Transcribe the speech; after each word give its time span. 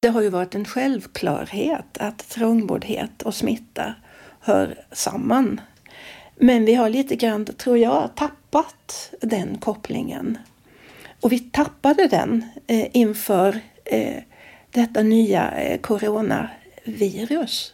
Det 0.00 0.08
har 0.08 0.22
ju 0.22 0.28
varit 0.28 0.54
en 0.54 0.64
självklarhet 0.64 1.98
att 1.98 2.28
trångboddhet 2.28 3.22
och 3.22 3.34
smitta 3.34 3.94
hör 4.40 4.84
samman. 4.92 5.60
Men 6.36 6.64
vi 6.64 6.74
har 6.74 6.88
lite 6.88 7.16
grann, 7.16 7.44
tror 7.44 7.78
jag, 7.78 8.10
tappat 8.16 9.10
den 9.20 9.58
kopplingen. 9.58 10.38
Och 11.20 11.32
vi 11.32 11.38
tappade 11.38 12.06
den 12.06 12.44
eh, 12.66 12.86
inför 12.92 13.60
eh, 13.84 14.22
detta 14.70 15.02
nya 15.02 15.50
eh, 15.50 15.80
coronavirus. 15.80 17.72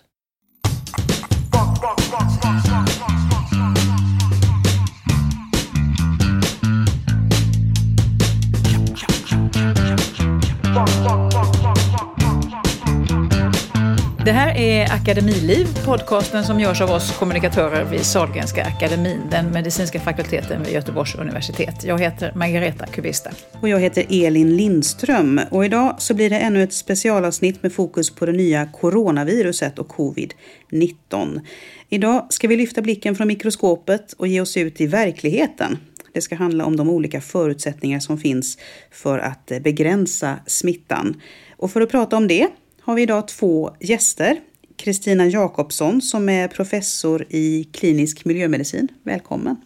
Det 14.24 14.32
här 14.32 14.56
är 14.56 14.92
Akademiliv, 14.92 15.66
podcasten 15.84 16.44
som 16.44 16.60
görs 16.60 16.80
av 16.80 16.90
oss 16.90 17.18
kommunikatörer 17.18 17.84
vid 17.84 18.00
Sahlgrenska 18.00 18.64
akademin, 18.64 19.20
den 19.30 19.50
medicinska 19.50 20.00
fakulteten 20.00 20.62
vid 20.62 20.72
Göteborgs 20.72 21.14
universitet. 21.14 21.84
Jag 21.84 22.00
heter 22.00 22.32
Margareta 22.34 22.86
Kubista. 22.86 23.30
Och 23.60 23.68
jag 23.68 23.80
heter 23.80 24.06
Elin 24.10 24.56
Lindström. 24.56 25.40
Och 25.50 25.64
idag 25.64 25.94
så 25.98 26.14
blir 26.14 26.30
det 26.30 26.38
ännu 26.38 26.62
ett 26.62 26.72
specialavsnitt 26.72 27.62
med 27.62 27.72
fokus 27.72 28.10
på 28.10 28.26
det 28.26 28.32
nya 28.32 28.66
coronaviruset 28.66 29.78
och 29.78 29.88
covid-19. 29.88 31.40
Idag 31.88 32.26
ska 32.30 32.48
vi 32.48 32.56
lyfta 32.56 32.82
blicken 32.82 33.16
från 33.16 33.28
mikroskopet 33.28 34.12
och 34.12 34.28
ge 34.28 34.40
oss 34.40 34.56
ut 34.56 34.80
i 34.80 34.86
verkligheten. 34.86 35.78
Det 36.12 36.20
ska 36.20 36.34
handla 36.34 36.64
om 36.64 36.76
de 36.76 36.88
olika 36.90 37.20
förutsättningar 37.20 38.00
som 38.00 38.18
finns 38.18 38.58
för 38.90 39.18
att 39.18 39.46
begränsa 39.46 40.36
smittan. 40.46 41.20
Och 41.56 41.70
för 41.70 41.80
att 41.80 41.90
prata 41.90 42.16
om 42.16 42.28
det 42.28 42.48
har 42.84 42.94
vi 42.94 43.02
idag 43.02 43.28
två 43.28 43.70
gäster. 43.80 44.40
Kristina 44.76 45.26
Jakobsson 45.26 46.02
som 46.02 46.28
är 46.28 46.48
professor 46.48 47.26
i 47.30 47.64
klinisk 47.72 48.24
miljömedicin. 48.24 48.88
Välkommen! 49.02 49.56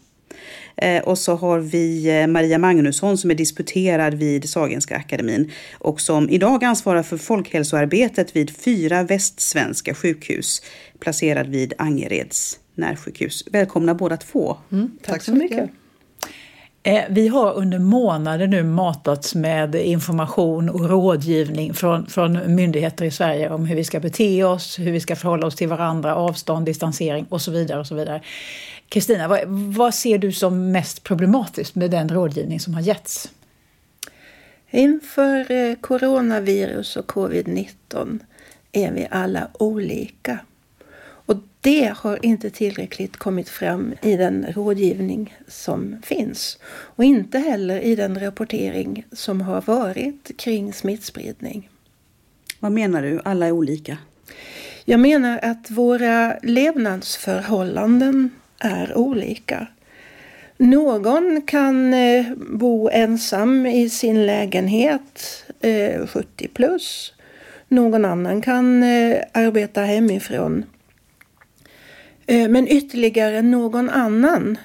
Eh, 0.77 1.03
och 1.03 1.19
så 1.19 1.35
har 1.35 1.59
vi 1.59 2.21
eh, 2.21 2.27
Maria 2.27 2.59
Magnusson 2.59 3.19
som 3.19 3.31
är 3.31 3.35
disputerad 3.35 4.15
vid 4.15 4.49
Sahlgrenska 4.49 4.97
akademin 4.97 5.51
och 5.79 6.01
som 6.01 6.31
idag 6.31 6.65
ansvarar 6.65 7.03
för 7.03 7.17
folkhälsoarbetet 7.17 8.37
vid 8.37 8.57
fyra 8.57 9.03
västsvenska 9.03 9.95
sjukhus 9.95 10.63
placerad 10.99 11.47
vid 11.47 11.75
Angereds 11.79 12.59
närsjukhus. 12.75 13.45
Välkomna 13.53 13.95
båda 13.95 14.17
två. 14.17 14.57
Mm, 14.73 14.91
tack, 15.03 15.13
tack, 15.13 15.23
så 15.23 15.33
mycket. 15.35 15.51
mycket. 15.51 15.86
Eh, 16.87 17.05
vi 17.09 17.29
har 17.29 17.53
under 17.53 17.79
månader 17.79 18.47
nu 18.47 18.63
matats 18.63 19.35
med 19.35 19.75
information 19.75 20.69
och 20.69 20.89
rådgivning 20.91 21.75
från, 21.75 22.07
från 22.07 22.55
myndigheter 22.55 23.05
i 23.05 23.11
Sverige 23.11 23.51
om 23.51 23.67
hur 23.67 23.77
vi 23.77 23.85
ska 23.85 24.01
bete 24.01 24.45
oss, 24.45 24.79
hur 24.79 24.93
vi 24.93 25.01
ska 25.01 25.17
förhålla 25.17 25.47
oss 25.47 25.57
till 25.57 25.69
varandra, 25.69 26.15
avstånd, 26.15 26.67
distansering 26.67 27.27
och 27.29 27.43
så 27.43 27.51
vidare. 27.51 27.81
och 27.81 27.87
så 27.87 27.95
vidare. 27.95 28.23
Kristina, 28.89 29.29
vad, 29.29 29.41
vad 29.49 29.95
ser 29.95 30.19
du 30.19 30.33
som 30.33 30.73
mest 30.73 31.03
problematiskt 31.03 31.75
med 31.75 31.91
den 31.91 32.09
rådgivning 32.09 32.61
som 32.61 32.75
har 32.75 32.81
getts? 32.81 33.31
Inför 34.71 35.51
eh, 35.51 35.75
coronavirus 35.75 36.97
och 36.97 37.13
covid-19 37.13 38.19
är 38.73 38.93
vi 38.93 39.09
alla 39.11 39.49
olika 39.53 40.39
det 41.67 41.93
har 41.97 42.27
inte 42.27 42.51
tillräckligt 42.51 43.17
kommit 43.17 43.49
fram 43.49 43.95
i 44.03 44.17
den 44.17 44.47
rådgivning 44.53 45.37
som 45.49 45.97
finns. 46.03 46.59
Och 46.69 47.05
inte 47.05 47.39
heller 47.39 47.81
i 47.81 47.95
den 47.95 48.21
rapportering 48.21 49.05
som 49.13 49.41
har 49.41 49.61
varit 49.61 50.37
kring 50.37 50.73
smittspridning. 50.73 51.69
Vad 52.61 52.73
menar 52.73 53.03
du? 53.03 53.21
Alla 53.25 53.47
är 53.47 53.53
olika? 53.53 53.99
Jag 54.85 55.01
menar 55.01 55.41
att 55.43 55.71
våra 55.71 56.39
levnadsförhållanden 56.43 58.31
är 58.59 58.99
olika. 58.99 59.67
Någon 60.57 61.43
kan 61.47 61.95
eh, 61.95 62.27
bo 62.37 62.91
ensam 62.93 63.67
i 63.67 63.91
sin 63.91 64.27
lägenhet, 64.27 65.45
70 66.07 66.45
eh, 66.45 66.51
plus. 66.55 67.13
Någon 67.69 68.05
annan 68.05 68.43
kan 68.43 68.83
eh, 68.83 69.19
arbeta 69.33 69.81
hemifrån 69.81 70.65
Eh, 72.27 72.49
men 72.49 72.69
ytterligare 72.69 73.43
någon 73.43 73.91
annan 73.91 74.59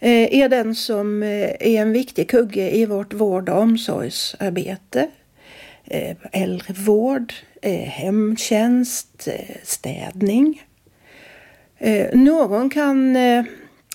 eh, 0.00 0.40
är 0.40 0.48
den 0.48 0.74
som 0.74 1.22
eh, 1.22 1.50
är 1.60 1.82
en 1.82 1.92
viktig 1.92 2.30
kugge 2.30 2.76
i 2.76 2.86
vårt 2.86 3.12
vård 3.12 3.48
och 3.48 3.58
omsorgsarbete. 3.58 5.08
Äldrevård, 6.32 7.32
hemtjänst, 7.62 9.28
städning. 9.62 10.62
Någon 12.12 12.70
kan 12.70 13.16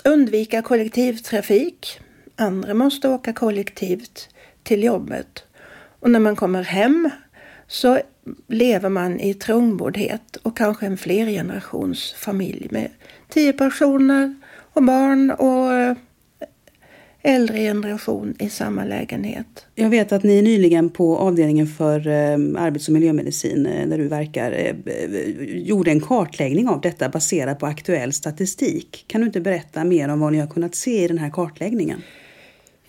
undvika 0.03 0.61
kollektivtrafik. 0.61 1.99
Andra 2.35 2.73
måste 2.73 3.09
åka 3.09 3.33
kollektivt 3.33 4.29
till 4.63 4.83
jobbet. 4.83 5.43
Och 5.99 6.11
när 6.11 6.19
man 6.19 6.35
kommer 6.35 6.63
hem 6.63 7.09
så 7.67 7.99
lever 8.47 8.89
man 8.89 9.19
i 9.19 9.33
trångboddhet 9.33 10.35
och 10.35 10.57
kanske 10.57 10.85
en 10.85 10.97
flergenerationsfamilj 10.97 12.67
med 12.71 12.89
tio 13.29 13.53
personer 13.53 14.35
och 14.73 14.83
barn 14.83 15.31
och 15.31 15.73
eh, 15.73 15.97
äldre 17.21 17.57
generation 17.57 18.35
i 18.39 18.49
samma 18.49 18.85
lägenhet. 18.85 19.65
Jag 19.75 19.89
vet 19.89 20.11
att 20.11 20.23
ni 20.23 20.41
nyligen 20.41 20.89
på 20.89 21.17
avdelningen 21.17 21.67
för 21.67 22.07
eh, 22.07 22.63
arbets 22.63 22.87
och 22.87 22.93
miljömedicin 22.93 23.65
eh, 23.65 23.87
där 23.87 23.97
du 23.97 24.07
verkar 24.07 24.75
gjorde 25.39 25.91
en 25.91 26.01
kartläggning 26.01 26.67
av 26.67 26.81
detta 26.81 27.09
baserat 27.09 27.59
på 27.59 27.65
aktuell 27.65 28.13
statistik. 28.13 29.05
Kan 29.07 29.21
du 29.21 29.27
inte 29.27 29.41
berätta 29.41 29.83
mer 29.83 30.09
om 30.09 30.19
vad 30.19 30.31
ni 30.31 30.39
har 30.39 30.47
kunnat 30.47 30.75
se 30.75 31.03
i 31.03 31.07
den 31.07 31.17
här 31.17 31.29
kartläggningen? 31.29 32.01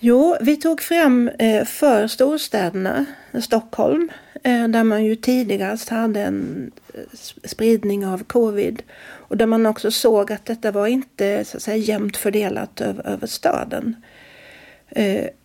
Jo, 0.00 0.36
vi 0.40 0.56
tog 0.56 0.80
fram 0.80 1.28
eh, 1.28 1.64
för 1.64 2.06
storstäderna, 2.06 3.06
Stockholm, 3.42 4.10
eh, 4.44 4.68
där 4.68 4.84
man 4.84 5.04
ju 5.04 5.16
tidigast 5.16 5.88
hade 5.88 6.22
en 6.22 6.70
eh, 6.94 7.00
spridning 7.44 8.06
av 8.06 8.24
covid 8.24 8.82
och 9.00 9.36
där 9.36 9.46
man 9.46 9.66
också 9.66 9.90
såg 9.90 10.32
att 10.32 10.46
detta 10.46 10.70
var 10.70 10.86
inte 10.86 11.44
så 11.44 11.56
att 11.56 11.62
säga, 11.62 11.76
jämnt 11.76 12.16
fördelat 12.16 12.80
över, 12.80 13.06
över 13.06 13.26
staden. 13.26 13.96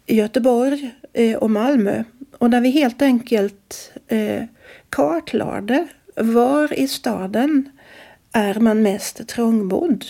Göteborg 0.06 0.92
och 1.40 1.52
Malmö 1.52 2.04
och 2.38 2.50
där 2.50 2.62
vi 2.62 2.70
helt 2.70 3.02
enkelt 3.02 3.94
kartlade 4.90 5.88
var 6.16 6.80
i 6.80 6.88
staden 6.88 7.70
är 8.32 8.60
man 8.60 8.82
mest 8.82 9.28
trångbodd? 9.28 10.06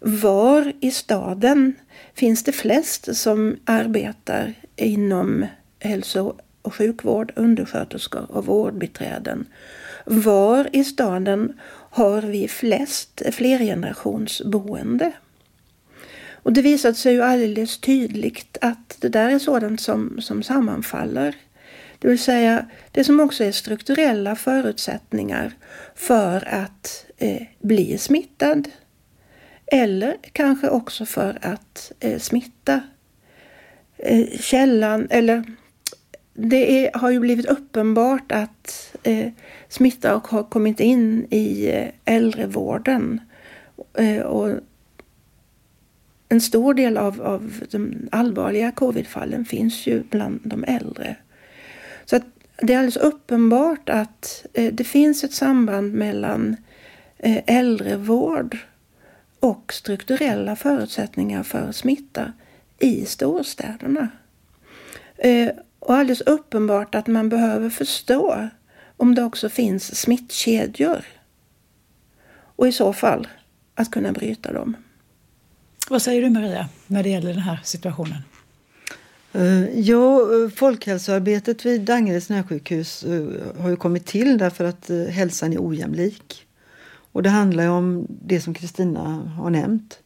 Var 0.00 0.72
i 0.80 0.90
staden 0.90 1.74
finns 2.16 2.42
det 2.42 2.52
flest 2.52 3.16
som 3.16 3.56
arbetar 3.64 4.54
inom 4.76 5.46
hälso 5.78 6.34
och 6.62 6.74
sjukvård, 6.74 7.32
undersköterskor 7.36 8.26
och 8.30 8.46
vårdbiträden. 8.46 9.46
Var 10.04 10.68
i 10.72 10.84
staden 10.84 11.60
har 11.90 12.22
vi 12.22 12.48
flest 12.48 13.22
flergenerationsboende? 13.32 15.12
Och 16.32 16.52
det 16.52 16.62
visade 16.62 16.94
sig 16.94 17.12
ju 17.12 17.22
alldeles 17.22 17.78
tydligt 17.78 18.58
att 18.60 18.96
det 19.00 19.08
där 19.08 19.30
är 19.30 19.38
sådant 19.38 19.80
som, 19.80 20.20
som 20.20 20.42
sammanfaller. 20.42 21.36
Det 21.98 22.08
vill 22.08 22.18
säga 22.18 22.66
det 22.90 23.04
som 23.04 23.20
också 23.20 23.44
är 23.44 23.52
strukturella 23.52 24.36
förutsättningar 24.36 25.52
för 25.94 26.48
att 26.54 27.06
eh, 27.16 27.42
bli 27.58 27.98
smittad. 27.98 28.68
Eller 29.66 30.16
kanske 30.32 30.68
också 30.68 31.06
för 31.06 31.38
att 31.42 31.92
eh, 32.00 32.18
smitta. 32.18 32.80
Eh, 33.96 34.38
källan, 34.40 35.06
eller 35.10 35.44
det 36.34 36.86
är, 36.86 36.98
har 36.98 37.10
ju 37.10 37.20
blivit 37.20 37.46
uppenbart 37.46 38.32
att 38.32 38.96
eh, 39.02 39.28
smitta 39.68 40.22
har 40.24 40.42
kommit 40.42 40.80
in 40.80 41.26
i 41.30 41.70
eh, 41.70 42.14
äldrevården. 42.14 43.20
Eh, 43.98 44.20
och 44.22 44.60
en 46.28 46.40
stor 46.40 46.74
del 46.74 46.96
av, 46.96 47.22
av 47.22 47.64
de 47.70 48.08
allvarliga 48.12 48.72
covidfallen 48.72 49.44
finns 49.44 49.86
ju 49.86 50.02
bland 50.02 50.40
de 50.44 50.64
äldre. 50.64 51.16
Så 52.04 52.16
att 52.16 52.24
det 52.62 52.74
är 52.74 52.78
alldeles 52.78 52.96
uppenbart 52.96 53.88
att 53.88 54.46
eh, 54.52 54.72
det 54.72 54.84
finns 54.84 55.24
ett 55.24 55.34
samband 55.34 55.94
mellan 55.94 56.56
eh, 57.18 57.42
äldrevård 57.46 58.58
och 59.46 59.72
strukturella 59.72 60.56
förutsättningar 60.56 61.42
för 61.42 61.72
smitta 61.72 62.32
i 62.78 63.06
storstäderna. 63.06 64.08
Eh, 65.16 65.48
och 65.78 65.94
alldeles 65.94 66.20
uppenbart 66.20 66.94
att 66.94 67.06
man 67.06 67.28
behöver 67.28 67.70
förstå 67.70 68.48
om 68.96 69.14
det 69.14 69.22
också 69.22 69.48
finns 69.48 70.00
smittkedjor. 70.00 71.04
Och 72.56 72.68
i 72.68 72.72
så 72.72 72.92
fall 72.92 73.28
att 73.74 73.90
kunna 73.90 74.12
bryta 74.12 74.52
dem. 74.52 74.76
Vad 75.88 76.02
säger 76.02 76.22
du 76.22 76.30
Maria 76.30 76.68
när 76.86 77.02
det 77.02 77.08
gäller 77.08 77.32
den 77.32 77.42
här 77.42 77.60
situationen? 77.64 78.22
Eh, 79.32 79.78
ja, 79.80 80.20
eh, 80.20 80.50
folkhälsoarbetet 80.50 81.66
vid 81.66 81.80
Dangereds 81.80 82.28
närsjukhus 82.28 83.04
har 83.58 83.68
ju 83.68 83.76
kommit 83.76 84.06
till 84.06 84.38
därför 84.38 84.64
att 84.64 84.90
hälsan 85.10 85.52
är 85.52 85.68
ojämlik. 85.68 86.45
Och 87.16 87.22
det 87.22 87.30
handlar 87.30 87.64
ju 87.64 87.70
om 87.70 88.06
det 88.08 88.40
som 88.40 88.54
Kristina 88.54 89.00
har 89.38 89.50
nämnt. 89.50 89.98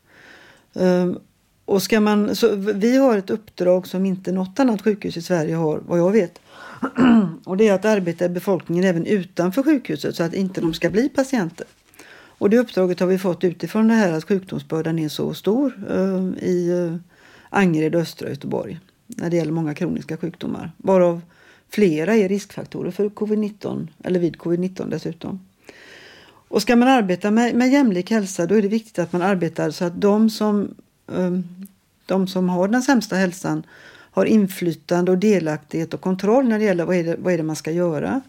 Ehm, 0.75 1.19
och 1.65 1.83
ska 1.83 2.01
man, 2.01 2.37
så 2.37 2.55
vi 2.57 2.97
har 2.97 3.19
ett 3.19 3.31
uppdrag 3.31 3.87
som 3.87 4.07
inte 4.07 4.33
något 4.33 4.61
annat 4.61 4.83
sjukhus 4.83 5.17
i 5.17 5.23
Sverige 5.23 5.55
har, 5.55 5.83
vad 5.87 5.99
jag 5.99 6.11
vet. 6.11 6.41
Och 7.45 7.57
det 7.57 7.69
är 7.69 7.75
att 7.75 7.85
arbeta 7.85 8.25
i 8.25 8.29
befolkningen 8.29 8.85
även 8.85 9.07
utanför 9.07 9.63
sjukhuset 9.63 10.17
så 10.17 10.23
att 10.23 10.35
inte 10.35 10.61
de 10.61 10.75
ska 10.75 10.91
bli 10.91 11.09
patienter. 11.09 11.67
Och 12.13 12.51
det 12.51 12.59
uppdraget 12.59 13.01
har 13.01 13.07
vi 13.07 13.19
fått 13.19 13.45
utifrån 13.45 13.89
det 13.89 13.95
här 13.95 14.13
att 14.13 14.25
sjukdomsbördan 14.25 14.99
är 14.99 15.09
så 15.09 15.35
stor 15.35 15.87
ehm, 15.91 16.35
i 16.35 16.71
eh, 16.71 16.97
Angered 17.49 17.95
och 17.95 18.01
östra 18.01 18.29
Göteborg 18.29 18.81
när 19.07 19.31
det 19.31 19.37
gäller 19.37 19.53
många 19.53 19.75
kroniska 19.75 20.17
sjukdomar. 20.17 20.73
Varav 20.77 21.21
flera 21.69 22.17
är 22.17 22.29
riskfaktorer 22.29 22.91
för 22.91 23.09
covid-19 23.09 23.89
eller 24.05 24.21
vid 24.21 24.37
covid-19 24.37 24.91
dessutom. 24.91 25.41
Och 26.51 26.63
ska 26.63 26.77
man 26.77 26.89
arbeta 26.89 27.31
med, 27.31 27.55
med 27.55 27.71
jämlik 27.71 28.11
hälsa 28.11 28.47
då 28.47 28.55
är 28.55 28.63
det 28.63 28.69
viktigt 28.69 28.99
att 28.99 29.13
man 29.13 29.23
arbetar 29.23 29.71
så 29.71 29.85
att 29.85 30.01
de 30.01 30.31
som, 30.31 30.75
ehm, 31.13 31.45
de 32.07 32.27
som 32.27 32.49
har 32.49 32.69
den 32.69 32.83
sämsta 32.83 33.17
hälsan 33.17 33.63
har 34.11 34.25
inflytande 34.25 35.11
och 35.11 35.19
delaktighet 35.19 35.95
och 35.95 36.01
kontroll 36.01 36.49
när 36.49 36.59
det 36.59 36.65
gäller 36.65 36.85
vad 36.85 36.97
är 36.97 37.05
det, 37.05 37.17
vad 37.19 37.33
är 37.33 37.37
det 37.37 37.43
man 37.43 37.57
ska 37.57 37.71
göra. 37.71 38.21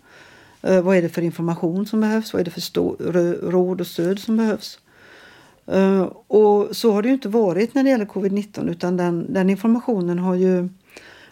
Eh, 0.62 0.82
vad 0.82 0.98
är 0.98 1.02
det 1.02 1.10
för 1.10 1.22
information 1.22 1.86
som 1.86 2.02
behövs? 2.02 2.34
Vad 2.34 2.40
är 2.40 2.44
det 2.46 2.52
för 2.52 2.62
stå, 2.62 2.96
råd 3.42 3.82
och 3.82 3.88
stöd 3.88 4.20
som 4.20 4.38
behövs? 4.38 4.80
Eh, 5.68 6.02
och 6.28 6.76
så 6.76 6.92
har 6.92 7.02
det 7.02 7.08
ju 7.08 7.14
inte 7.14 7.30
varit 7.30 7.76
när 7.76 7.84
det 7.84 7.90
gäller 7.90 8.06
covid-19 8.06 8.70
utan 8.70 8.98
den, 8.98 9.34
den 9.34 9.50
informationen 9.50 10.20
har 10.20 10.36
ju, 10.36 10.70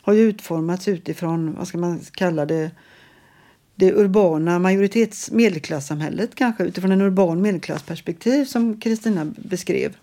har 0.01 0.13
ju 0.13 0.21
utformats 0.21 0.87
utifrån, 0.87 1.55
vad 1.57 1.67
ska 1.67 1.77
man 1.77 1.99
kalla 1.99 2.45
det, 2.45 2.71
det 3.79 3.93
urbana 3.93 4.59
majoritets 4.59 5.31
medelklassamhället 5.31 6.35
kanske 6.35 6.63
utifrån 6.63 6.91
en 6.91 7.01
urban 7.01 7.41
medelklassperspektiv 7.41 8.45
som 8.45 8.79
Kristina 8.79 9.33
beskrev. 9.37 9.95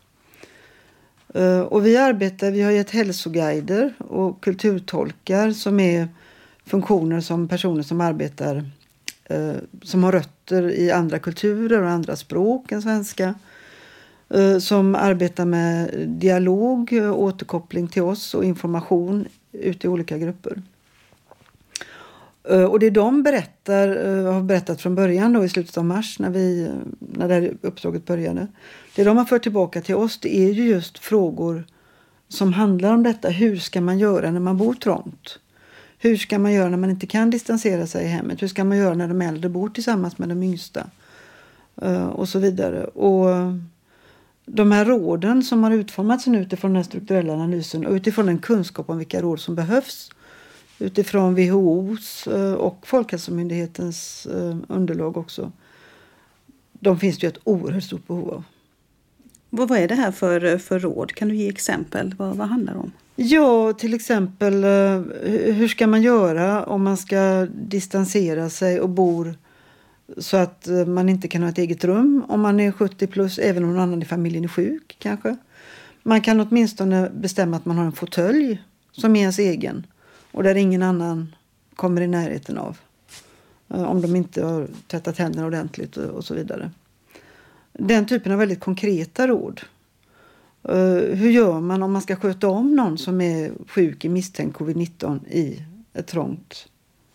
Eh, 1.35 1.61
och 1.61 1.87
vi 1.87 1.97
arbetar, 1.97 2.51
vi 2.51 2.63
har 2.63 2.71
gett 2.71 2.91
hälsoguider 2.91 3.95
och 3.99 4.43
kulturtolkar 4.43 5.51
som 5.51 5.81
är 5.81 6.09
funktioner 6.65 7.21
som 7.21 7.49
personer 7.49 7.83
som 7.83 8.01
arbetar 8.01 8.71
eh, 9.25 9.55
som 9.83 10.05
har 10.05 10.13
rötter 10.13 10.71
i 10.71 10.91
andra 10.91 11.19
kulturer 11.19 11.83
och 11.83 11.91
andra 11.91 12.17
språk 12.17 12.73
än 12.73 12.83
svenska 12.83 13.35
eh, 14.29 14.59
som 14.59 14.95
arbetar 14.95 15.45
med 15.45 15.91
dialog, 16.09 16.93
återkoppling 17.15 17.89
till 17.89 18.03
oss 18.03 18.35
och 18.35 18.45
information 18.45 19.29
ute 19.53 19.87
i 19.87 19.91
olika 19.91 20.19
grupper. 20.19 20.63
Eh, 22.51 22.65
och 22.65 22.79
det 22.79 22.91
de 22.91 23.23
berättar, 23.23 23.89
eh, 23.89 24.33
har 24.33 24.43
berättat 24.43 24.81
från 24.81 24.95
början 24.95 25.33
då 25.33 25.45
i 25.45 25.49
slutet 25.49 25.79
av 25.79 25.85
mars 25.85 26.19
när, 26.19 26.31
vi, 26.31 26.71
när 26.99 27.29
det 27.29 27.35
här 27.35 27.57
uppdraget 27.63 28.07
började. 28.07 28.47
Det 28.97 29.05
de 29.05 29.17
har 29.17 29.25
fört 29.25 29.43
tillbaka 29.43 29.81
till 29.81 29.95
oss 29.95 30.21
det 30.21 30.37
är 30.37 30.53
ju 30.53 30.69
just 30.69 30.99
frågor 30.99 31.65
som 32.29 32.53
handlar 32.53 32.93
om 32.93 33.03
detta. 33.03 33.29
Hur 33.29 33.57
ska 33.57 33.81
man 33.81 33.99
göra 33.99 34.31
när 34.31 34.41
man 34.41 34.57
bor 34.57 34.75
trångt? 34.75 35.39
Hur 35.99 36.17
ska 36.17 36.39
man 36.39 36.53
göra 36.53 36.69
när 36.69 36.77
man 36.77 36.91
inte 36.91 37.07
kan 37.07 37.31
distansera 37.31 37.87
sig 37.87 38.05
i 38.05 38.09
hemmet? 38.09 38.43
Hur 38.43 38.49
ska 38.49 38.65
man 38.65 38.79
göra 38.79 38.95
när 38.95 39.09
de 39.09 39.23
äldre 39.23 39.49
bor 39.49 39.69
tillsammans 39.69 40.19
med 40.19 40.29
de 40.29 40.43
yngsta? 40.43 40.87
Eh, 41.83 42.07
och 42.07 42.29
så 42.29 42.39
vidare. 42.39 42.85
Och 42.85 43.27
de 44.47 44.73
här 44.73 44.85
råden 44.85 45.43
som 45.43 45.65
har 45.65 45.71
utformats 45.71 46.29
utifrån 46.29 46.75
den 46.75 46.85
strukturella 46.85 47.33
analysen 47.33 47.87
och 47.87 47.93
utifrån 47.93 48.29
en 48.29 48.39
kunskap 48.39 48.91
om 48.91 48.99
vilka 48.99 49.23
råd 49.23 49.41
som 49.41 49.55
behövs 49.55 50.11
utifrån 50.79 51.35
WHOs 51.35 52.27
eh, 52.27 52.53
och 52.53 52.87
Folkhälsomyndighetens 52.87 54.27
eh, 54.27 54.57
underlag 54.69 55.17
också. 55.17 55.53
De 56.73 56.99
finns 56.99 57.19
det 57.19 57.27
ju 57.27 57.29
ett 57.29 57.39
oerhört 57.45 57.85
stort 57.85 58.07
behov 58.07 58.31
av. 58.31 58.45
Vad 59.51 59.71
är 59.71 59.89
det 59.89 59.95
här 59.95 60.13
för, 60.13 60.59
för 60.59 60.79
råd? 60.79 61.13
Kan 61.13 61.29
du 61.29 61.35
ge 61.35 61.49
exempel? 61.49 62.15
Vad, 62.19 62.37
vad 62.37 62.49
handlar 62.49 62.73
det 62.73 62.79
om? 62.79 62.93
Ja, 63.17 63.73
till 63.73 63.95
exempel 63.95 64.65
eh, 64.65 65.01
hur 65.53 65.69
ska 65.69 65.87
man 65.87 66.03
göra 66.03 66.65
om 66.65 66.85
man 66.85 66.97
ska 66.97 67.47
distansera 67.55 68.51
sig 68.51 68.81
och 68.81 68.89
bor 68.89 69.35
så 70.19 70.37
att 70.37 70.69
man 70.87 71.09
inte 71.09 71.29
kan 71.29 71.43
ha 71.43 71.49
ett 71.49 71.59
eget 71.59 71.85
rum 71.85 72.25
om 72.29 72.41
man 72.41 72.61
är 72.61 72.73
70 72.73 73.07
plus, 73.07 73.39
även 73.39 73.65
om 73.65 73.71
någon 73.71 73.81
annan 73.81 74.03
i 74.03 74.05
familjen 74.05 74.45
är 74.45 74.49
sjuk 74.49 74.97
kanske. 74.99 75.37
Man 76.03 76.21
kan 76.21 76.41
åtminstone 76.41 77.11
bestämma 77.11 77.57
att 77.57 77.65
man 77.65 77.79
har 77.79 77.85
en 77.85 77.93
fåtölj 77.93 78.63
som 78.93 79.17
är 79.17 79.21
ens 79.21 79.39
egen 79.39 79.87
och 80.37 80.43
där 80.43 80.55
ingen 80.55 80.83
annan 80.83 81.35
kommer 81.77 82.01
i 82.01 82.07
närheten 82.07 82.59
av. 82.59 82.79
Eh, 83.69 83.83
om 83.83 84.01
de 84.01 84.17
inte 84.17 84.45
har 84.45 84.69
tvättat 84.87 85.19
händerna 85.19 85.47
ordentligt 85.47 85.97
och 85.97 86.25
så 86.25 86.35
vidare. 86.35 86.71
Den 87.73 88.07
typen 88.07 88.33
av 88.33 88.39
väldigt 88.39 88.61
konkreta 88.61 89.29
råd. 89.29 89.61
Eh, 90.63 91.17
hur 91.17 91.31
gör 91.31 91.61
man 91.61 91.83
om 91.83 91.93
man 91.93 92.03
ska 92.03 92.17
sköta 92.17 92.49
om 92.49 92.77
någon 92.77 92.99
som 92.99 93.21
är 93.21 93.53
sjuk 93.69 94.05
i 94.05 94.09
misstänkt 94.09 94.57
covid-19 94.57 95.29
i 95.29 95.63
ett 95.93 96.07
trångt 96.07 96.69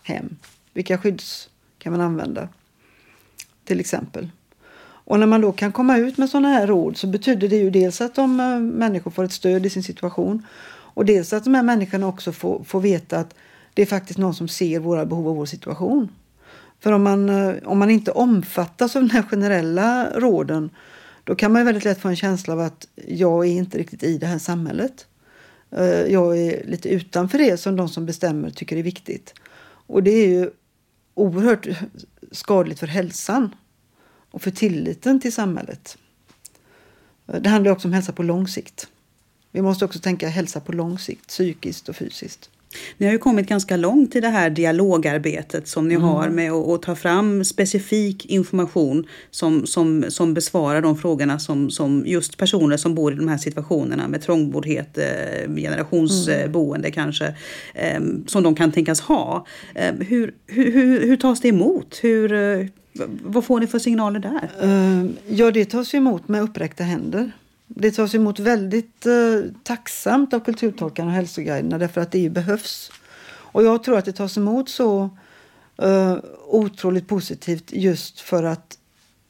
hem? 0.04 0.38
Vilka 0.74 0.98
skydds 0.98 1.50
kan 1.78 1.92
man 1.92 2.02
använda? 2.02 2.50
till 3.72 3.80
exempel. 3.80 4.30
Och 4.84 5.20
när 5.20 5.28
man 5.28 5.42
då 5.42 5.52
kan 5.52 5.72
komma 5.72 5.98
ut 5.98 6.18
med 6.18 6.30
sådana 6.30 6.50
här 6.50 6.68
råd 6.68 6.98
så 6.98 7.08
betyder 7.08 7.48
det 7.48 7.56
ju 7.56 7.70
dels 7.70 8.02
att 8.02 8.16
de 8.16 8.40
eh, 8.40 8.60
människor 8.60 9.12
får 9.12 9.24
ett 9.24 9.32
stöd 9.32 9.66
i 9.66 9.70
sin 9.70 9.84
situation 9.84 10.46
och 10.94 11.06
dels 11.06 11.34
att 11.34 11.44
de 11.44 11.54
här 11.54 11.64
människorna 11.64 12.08
också 12.08 12.32
får, 12.32 12.64
får 12.64 12.82
veta 12.82 13.18
att 13.18 13.36
det 13.74 13.82
är 13.82 13.86
faktiskt 13.86 14.20
någon 14.20 14.34
som 14.34 14.48
ser 14.48 14.80
våra 14.80 15.06
behov 15.06 15.28
och 15.28 15.36
vår 15.36 15.46
situation. 15.46 16.12
För 16.80 16.92
om 16.92 17.04
man, 17.04 17.30
eh, 17.30 17.56
om 17.66 17.80
man 17.80 17.90
inte 17.90 18.12
omfattas 18.12 18.96
av 18.96 19.02
de 19.02 19.10
här 19.10 19.24
generella 19.24 20.20
råden 20.20 20.70
då 21.24 21.36
kan 21.36 21.54
man 21.54 21.66
väldigt 21.66 21.84
lätt 21.84 22.02
få 22.02 22.08
en 22.08 22.16
känsla 22.16 22.54
av 22.54 22.60
att 22.60 22.88
jag 23.08 23.46
är 23.46 23.52
inte 23.52 23.78
riktigt 23.78 24.04
i 24.04 24.18
det 24.18 24.26
här 24.26 24.40
samhället. 24.40 25.08
Eh, 25.72 25.86
jag 25.86 26.38
är 26.38 26.66
lite 26.66 26.90
utanför 26.90 27.38
det 27.38 27.58
som 27.58 27.76
de 27.76 27.90
som 27.90 28.06
bestämmer 28.06 28.50
tycker 28.50 28.78
är 28.78 28.84
viktigt. 28.84 29.34
Och 29.88 30.04
det 30.04 30.12
är 30.12 30.28
ju 30.28 30.50
oerhört 31.14 31.68
skadligt 32.32 32.80
för 32.80 32.88
hälsan 32.88 33.56
och 34.32 34.42
för 34.42 34.52
tilliten 34.52 35.20
till 35.20 35.34
samhället. 35.34 35.98
Eh, 37.28 37.42
det 37.42 37.50
handlar 37.50 37.72
också 37.72 37.88
om 37.88 37.94
hälsa 37.94 38.12
på 38.12 38.24
lång 38.24 38.48
sikt. 38.48 38.88
Vi 39.52 39.62
måste 39.62 39.86
också 39.86 40.00
tänka 40.00 40.28
hälsa 40.28 40.60
på 40.60 40.72
lång 40.72 41.00
sikt, 41.00 41.28
psykiskt 41.28 41.90
och 41.90 41.96
fysiskt. 41.96 42.50
Ni 42.98 43.06
har 43.06 43.14
ju 43.14 43.20
kommit 43.20 43.48
ganska 43.48 43.78
långt 43.78 44.16
i 44.16 44.20
det 44.20 44.28
här 44.28 44.50
dialogarbetet 44.50 45.68
som 45.68 45.88
ni 45.88 45.96
mm. 45.96 46.08
har 46.08 46.30
med 46.30 46.52
att, 46.52 46.82
ta 46.82 46.96
fram 46.96 47.46
specifik 47.46 48.26
information 48.26 49.08
som, 49.32 49.66
som, 49.66 50.06
som 50.10 50.34
besvarar 50.34 50.82
de 50.82 50.98
frågorna 50.98 51.40
som, 51.40 51.70
som 51.70 52.04
just 52.06 52.38
personer 52.38 52.78
som 52.78 52.96
bor 52.96 53.14
i 53.14 53.16
de 53.16 53.28
här 53.28 53.38
situationerna 53.38 54.08
med 54.08 54.22
trångboddhet, 54.22 54.98
eh, 54.98 55.56
generationsboende 55.56 56.88
mm. 56.88 56.92
kanske, 56.92 57.36
eh, 57.74 58.02
som 58.28 58.44
de 58.44 58.56
kan 58.56 58.72
tänkas 58.72 59.02
ha. 59.02 59.46
Eh, 59.76 59.94
hur, 59.94 60.34
hur, 60.48 60.72
hur, 60.72 61.08
hur 61.08 61.18
tas 61.18 61.42
det 61.42 61.48
emot? 61.48 62.00
Hur, 62.02 62.70
vad 63.24 63.46
får 63.46 63.60
ni 63.60 63.68
för 63.68 63.80
signaler 63.80 64.20
där? 64.20 64.52
Ja, 65.28 65.52
det 65.52 65.66
tas 65.66 65.94
emot 65.94 66.28
med 66.28 66.42
uppräckta 66.42 66.84
händer. 66.84 67.32
Det 67.76 67.92
tas 67.92 68.16
emot 68.16 68.40
väldigt 68.40 69.06
eh, 69.06 69.40
tacksamt 69.64 70.34
av 70.34 70.40
kulturtolkarna 70.40 71.10
och 71.10 71.16
hälsoguiderna 71.16 71.78
därför 71.78 72.02
att 72.02 72.12
det 72.12 72.30
behövs. 72.30 72.92
Och 73.28 73.64
jag 73.64 73.84
tror 73.84 73.98
att 73.98 74.06
det 74.06 74.12
tas 74.12 74.38
emot 74.38 74.70
så 74.70 75.10
eh, 75.78 76.18
otroligt 76.48 77.08
positivt 77.08 77.72
just 77.72 78.20
för 78.20 78.44
att 78.44 78.78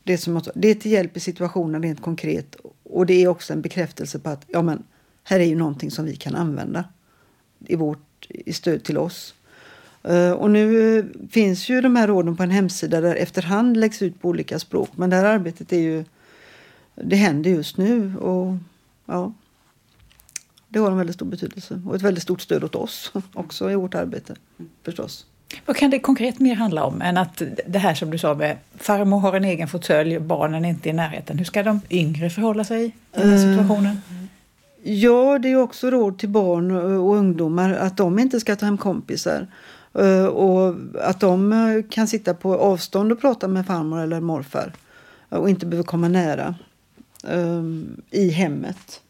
det, 0.04 0.18
som, 0.18 0.42
det 0.56 0.68
är 0.68 0.76
till 0.76 0.92
hjälp 0.92 1.18
i 1.18 1.20
situationen 1.20 1.84
rent 1.84 2.02
konkret 2.02 2.56
och 2.84 3.06
det 3.06 3.24
är 3.24 3.28
också 3.28 3.54
en 3.54 3.62
bekräftelse 3.62 4.20
på 4.20 4.30
att 4.30 4.46
ja, 4.48 4.62
men, 4.62 4.84
här 5.24 5.40
är 5.40 5.46
ju 5.46 5.56
någonting 5.56 5.92
som 5.92 6.06
vi 6.06 6.16
kan 6.16 6.36
använda 6.36 6.84
i, 7.68 7.76
vårt, 7.76 8.28
i 8.30 8.54
stöd 8.54 8.84
till 8.84 8.98
oss. 8.98 9.34
Eh, 10.04 10.32
och 10.32 10.52
nu 10.52 10.98
eh, 10.98 11.06
finns 11.32 11.70
ju 11.70 11.82
de 11.82 11.96
här 11.96 12.08
råden 12.08 12.38
på 12.38 12.44
en 12.44 12.52
hemsida 12.52 13.02
där 13.02 13.16
efterhand 13.16 13.78
läggs 13.78 14.02
ut 14.02 14.22
på 14.22 14.30
olika 14.30 14.60
språk. 14.60 14.90
Men 14.96 15.10
det 15.10 15.16
här 15.16 15.26
arbetet 15.26 15.74
är 15.74 15.80
ju 15.80 16.06
det 16.96 17.16
händer 17.16 17.50
just 17.50 17.78
nu. 17.78 18.18
Och 18.18 18.56
ja, 19.06 19.34
Det 20.70 20.80
har 20.80 20.92
en 20.92 20.98
väldigt 20.98 21.16
stor 21.16 21.26
betydelse 21.26 21.82
och 21.88 21.96
ett 21.96 22.02
väldigt 22.02 22.24
stort 22.24 22.42
stöd 22.42 22.64
åt 22.64 22.76
oss 22.76 23.12
också 23.34 23.72
i 23.72 23.76
vårt 23.76 23.96
arbete 23.96 24.36
förstås. 24.84 25.26
Vad 25.66 25.76
kan 25.78 25.90
det 25.90 26.00
konkret 26.00 26.40
mer 26.40 26.56
handla 26.56 26.84
om 26.84 27.02
än 27.02 27.18
att 27.18 27.42
det 27.68 27.80
här 27.80 27.94
som 27.94 28.12
du 28.12 28.18
sa 28.18 28.34
med 28.34 28.58
farmor 28.78 29.20
har 29.20 29.34
en 29.34 29.46
egen 29.46 29.68
fåtölj, 29.68 30.20
barnen 30.20 30.66
är 30.66 30.70
inte 30.70 30.90
i 30.90 30.94
närheten. 30.94 31.38
Hur 31.38 31.46
ska 31.46 31.64
de 31.64 31.82
yngre 31.90 32.30
förhålla 32.30 32.64
sig 32.64 32.86
i 32.86 32.94
den 33.12 33.30
här 33.30 33.36
eh, 33.36 33.42
situationen? 33.42 34.02
Ja, 34.84 35.40
det 35.40 35.52
är 35.52 35.56
också 35.56 35.90
råd 35.90 36.20
till 36.20 36.30
barn 36.30 36.72
och 36.72 37.16
ungdomar 37.16 37.74
att 37.74 37.98
de 37.98 38.20
inte 38.20 38.40
ska 38.40 38.56
ta 38.56 38.66
hem 38.66 38.78
kompisar. 38.78 39.48
Eh, 39.94 40.26
och 40.26 40.76
att 41.02 41.20
de 41.20 41.54
eh, 41.54 41.84
kan 41.90 42.08
sitta 42.08 42.34
på 42.34 42.56
avstånd 42.56 43.12
och 43.12 43.22
prata 43.22 43.48
med 43.48 43.66
farmor 43.66 44.00
eller 44.00 44.20
morfar 44.20 44.74
och 45.30 45.50
inte 45.50 45.66
behöver 45.66 45.88
komma 45.88 46.08
nära 46.08 46.56
um, 47.24 48.02
i 48.12 48.30
hemmet. 48.30 49.02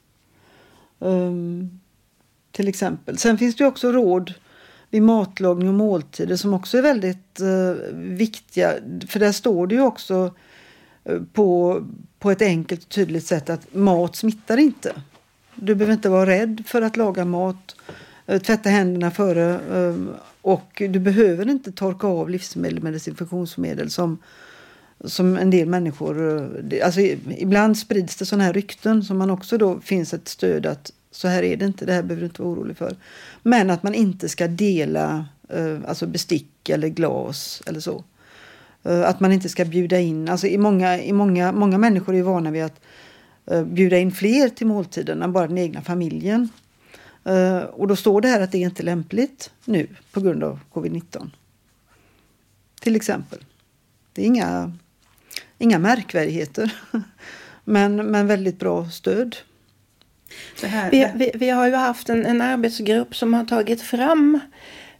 Um, 0.99 1.79
till 2.51 2.67
exempel. 2.67 3.17
Sen 3.17 3.37
finns 3.37 3.55
det 3.55 3.65
också 3.65 3.91
råd 3.91 4.33
vid 4.89 5.01
matlagning 5.01 5.67
och 5.67 5.73
måltider 5.73 6.35
som 6.35 6.53
också 6.53 6.77
är 6.77 6.81
väldigt 6.81 7.41
uh, 7.41 7.71
viktiga. 7.93 8.73
För 9.07 9.19
där 9.19 9.31
står 9.31 9.67
det 9.67 9.75
ju 9.75 9.81
också 9.81 10.33
eh, 11.03 11.21
på, 11.33 11.81
på 12.19 12.31
ett 12.31 12.41
enkelt 12.41 12.83
och 12.83 12.89
tydligt 12.89 13.25
sätt 13.25 13.49
att 13.49 13.73
mat 13.73 14.15
smittar 14.15 14.57
inte. 14.57 14.93
Du 15.55 15.75
behöver 15.75 15.93
inte 15.93 16.09
vara 16.09 16.25
rädd 16.25 16.63
för 16.67 16.81
att 16.81 16.97
laga 16.97 17.25
mat, 17.25 17.75
eh, 18.25 18.41
tvätta 18.41 18.69
händerna 18.69 19.11
före 19.11 19.59
ehm, 19.71 20.09
och 20.41 20.81
du 20.89 20.99
behöver 20.99 21.49
inte 21.49 21.71
torka 21.71 22.07
av 22.07 22.29
livsmedel 22.29 22.83
med 22.83 22.93
desinfektionsmedel 22.93 23.89
som, 23.89 24.17
som 25.03 25.37
en 25.37 25.49
del 25.49 25.67
människor... 25.67 26.39
Eh, 26.73 26.85
alltså, 26.85 27.01
ibland 27.37 27.77
sprids 27.77 28.15
det 28.15 28.25
sådana 28.25 28.43
här 28.43 28.53
rykten 28.53 29.03
som 29.03 29.17
man 29.17 29.29
också 29.29 29.57
då 29.57 29.79
finns 29.79 30.13
ett 30.13 30.27
stöd 30.27 30.65
att 30.65 30.91
så 31.11 31.27
här 31.27 31.43
är 31.43 31.57
det 31.57 31.65
inte, 31.65 31.85
det 31.85 31.93
här 31.93 32.03
behöver 32.03 32.21
du 32.21 32.25
inte 32.25 32.41
vara 32.41 32.53
orolig 32.53 32.77
för. 32.77 32.95
Men 33.43 33.69
att 33.69 33.83
man 33.83 33.93
inte 33.93 34.29
ska 34.29 34.47
dela 34.47 35.25
eh, 35.49 35.77
alltså 35.87 36.07
bestick 36.07 36.69
eller 36.69 36.87
glas 36.87 37.61
eller 37.65 37.79
så. 37.79 38.03
Eh, 38.83 39.01
att 39.01 39.19
man 39.19 39.31
inte 39.31 39.49
ska 39.49 39.65
bjuda 39.65 39.99
in, 39.99 40.29
alltså 40.29 40.47
i 40.47 40.57
många, 40.57 40.99
i 41.03 41.13
många, 41.13 41.51
många 41.51 41.77
människor 41.77 42.15
är 42.15 42.23
vana 42.23 42.51
vid 42.51 42.63
att 42.63 42.81
bjuda 43.65 43.97
in 43.97 44.11
fler 44.11 44.49
till 44.49 44.67
måltiden 44.67 45.21
än 45.21 45.33
bara 45.33 45.47
den 45.47 45.57
egna 45.57 45.81
familjen. 45.81 46.49
Och 47.71 47.87
då 47.87 47.95
står 47.95 48.21
det 48.21 48.27
här 48.27 48.41
att 48.41 48.51
det 48.51 48.57
är 48.57 48.65
inte 48.65 48.83
lämpligt 48.83 49.51
nu 49.65 49.87
på 50.11 50.21
grund 50.21 50.43
av 50.43 50.59
covid-19. 50.73 51.29
Till 52.79 52.95
exempel. 52.95 53.39
Det 54.13 54.21
är 54.21 54.25
inga, 54.25 54.73
inga 55.61 55.79
märkvärdigheter. 55.79 56.73
Men, 57.63 57.95
men 57.95 58.27
väldigt 58.27 58.59
bra 58.59 58.89
stöd. 58.89 59.35
Här, 60.63 60.91
Vi, 60.91 61.11
vi, 61.15 61.31
vi 61.33 61.49
har 61.49 61.67
ju 61.67 61.75
haft 61.75 62.09
en, 62.09 62.25
en 62.25 62.41
arbetsgrupp 62.41 63.15
som 63.15 63.33
har 63.33 63.45
tagit 63.45 63.81
fram 63.81 64.39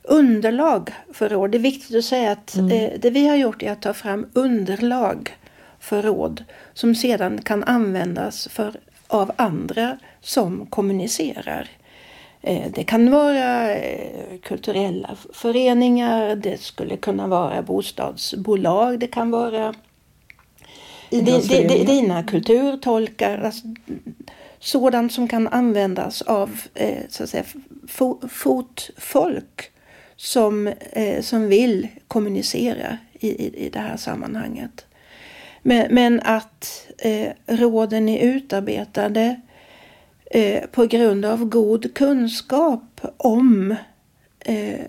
underlag 0.04 0.94
för 1.14 1.30
råd. 1.30 1.52
Det 1.52 1.58
är 1.58 1.60
viktigt 1.60 1.98
att 1.98 2.06
säga 2.06 2.32
att 2.32 2.58
eh, 2.58 2.90
det 3.00 3.10
vi 3.10 3.28
har 3.28 3.36
gjort 3.36 3.64
är 3.64 3.72
att 3.72 3.82
ta 3.82 3.94
fram 3.94 4.28
underlag 4.34 5.36
för 5.80 6.02
råd 6.02 6.44
som 6.74 6.96
sedan 6.96 7.42
kan 7.42 7.64
användas 7.64 8.48
för, 8.48 8.74
av 9.08 9.32
andra 9.36 9.98
som 10.22 10.66
kommunicerar. 10.66 11.70
Eh, 12.42 12.72
Det 12.76 12.84
kan 12.84 13.12
vara 13.12 13.76
eh, 13.76 14.40
kulturella 14.44 15.10
föreningar, 15.34 16.36
det 16.36 16.62
skulle 16.62 16.98
kunna 16.98 17.28
vara 17.28 17.62
bostadsbolag, 17.62 19.00
det 19.00 19.08
kan 19.08 19.32
vara 19.32 19.74
di- 21.68 21.84
dina 21.86 22.24
kulturtolkar. 22.24 23.38
Alltså, 23.38 23.68
sådant 24.60 25.14
som 25.14 25.28
kan 25.28 25.48
användas 25.48 26.22
av 26.22 26.62
eh, 26.74 26.98
så 27.10 27.24
att 27.24 27.30
säga, 27.30 27.44
fo- 27.88 28.28
fotfolk 28.28 29.72
som, 30.16 30.68
eh, 30.92 31.22
som 31.22 31.48
vill 31.48 31.88
kommunicera 32.08 32.98
i, 33.20 33.28
i, 33.30 33.66
i 33.66 33.70
det 33.70 33.80
här 33.80 33.98
sammanhanget. 33.98 34.86
Men, 35.64 35.96
men 35.96 36.20
att 36.20 36.88
eh, 36.98 37.28
råden 37.48 38.10
är 38.10 38.20
utarbetade 38.36 39.42
eh, 40.32 40.64
på 40.72 40.86
grund 40.86 41.26
av 41.26 41.46
god 41.46 41.94
kunskap 41.94 43.02
om 43.18 43.76
eh, 44.40 44.80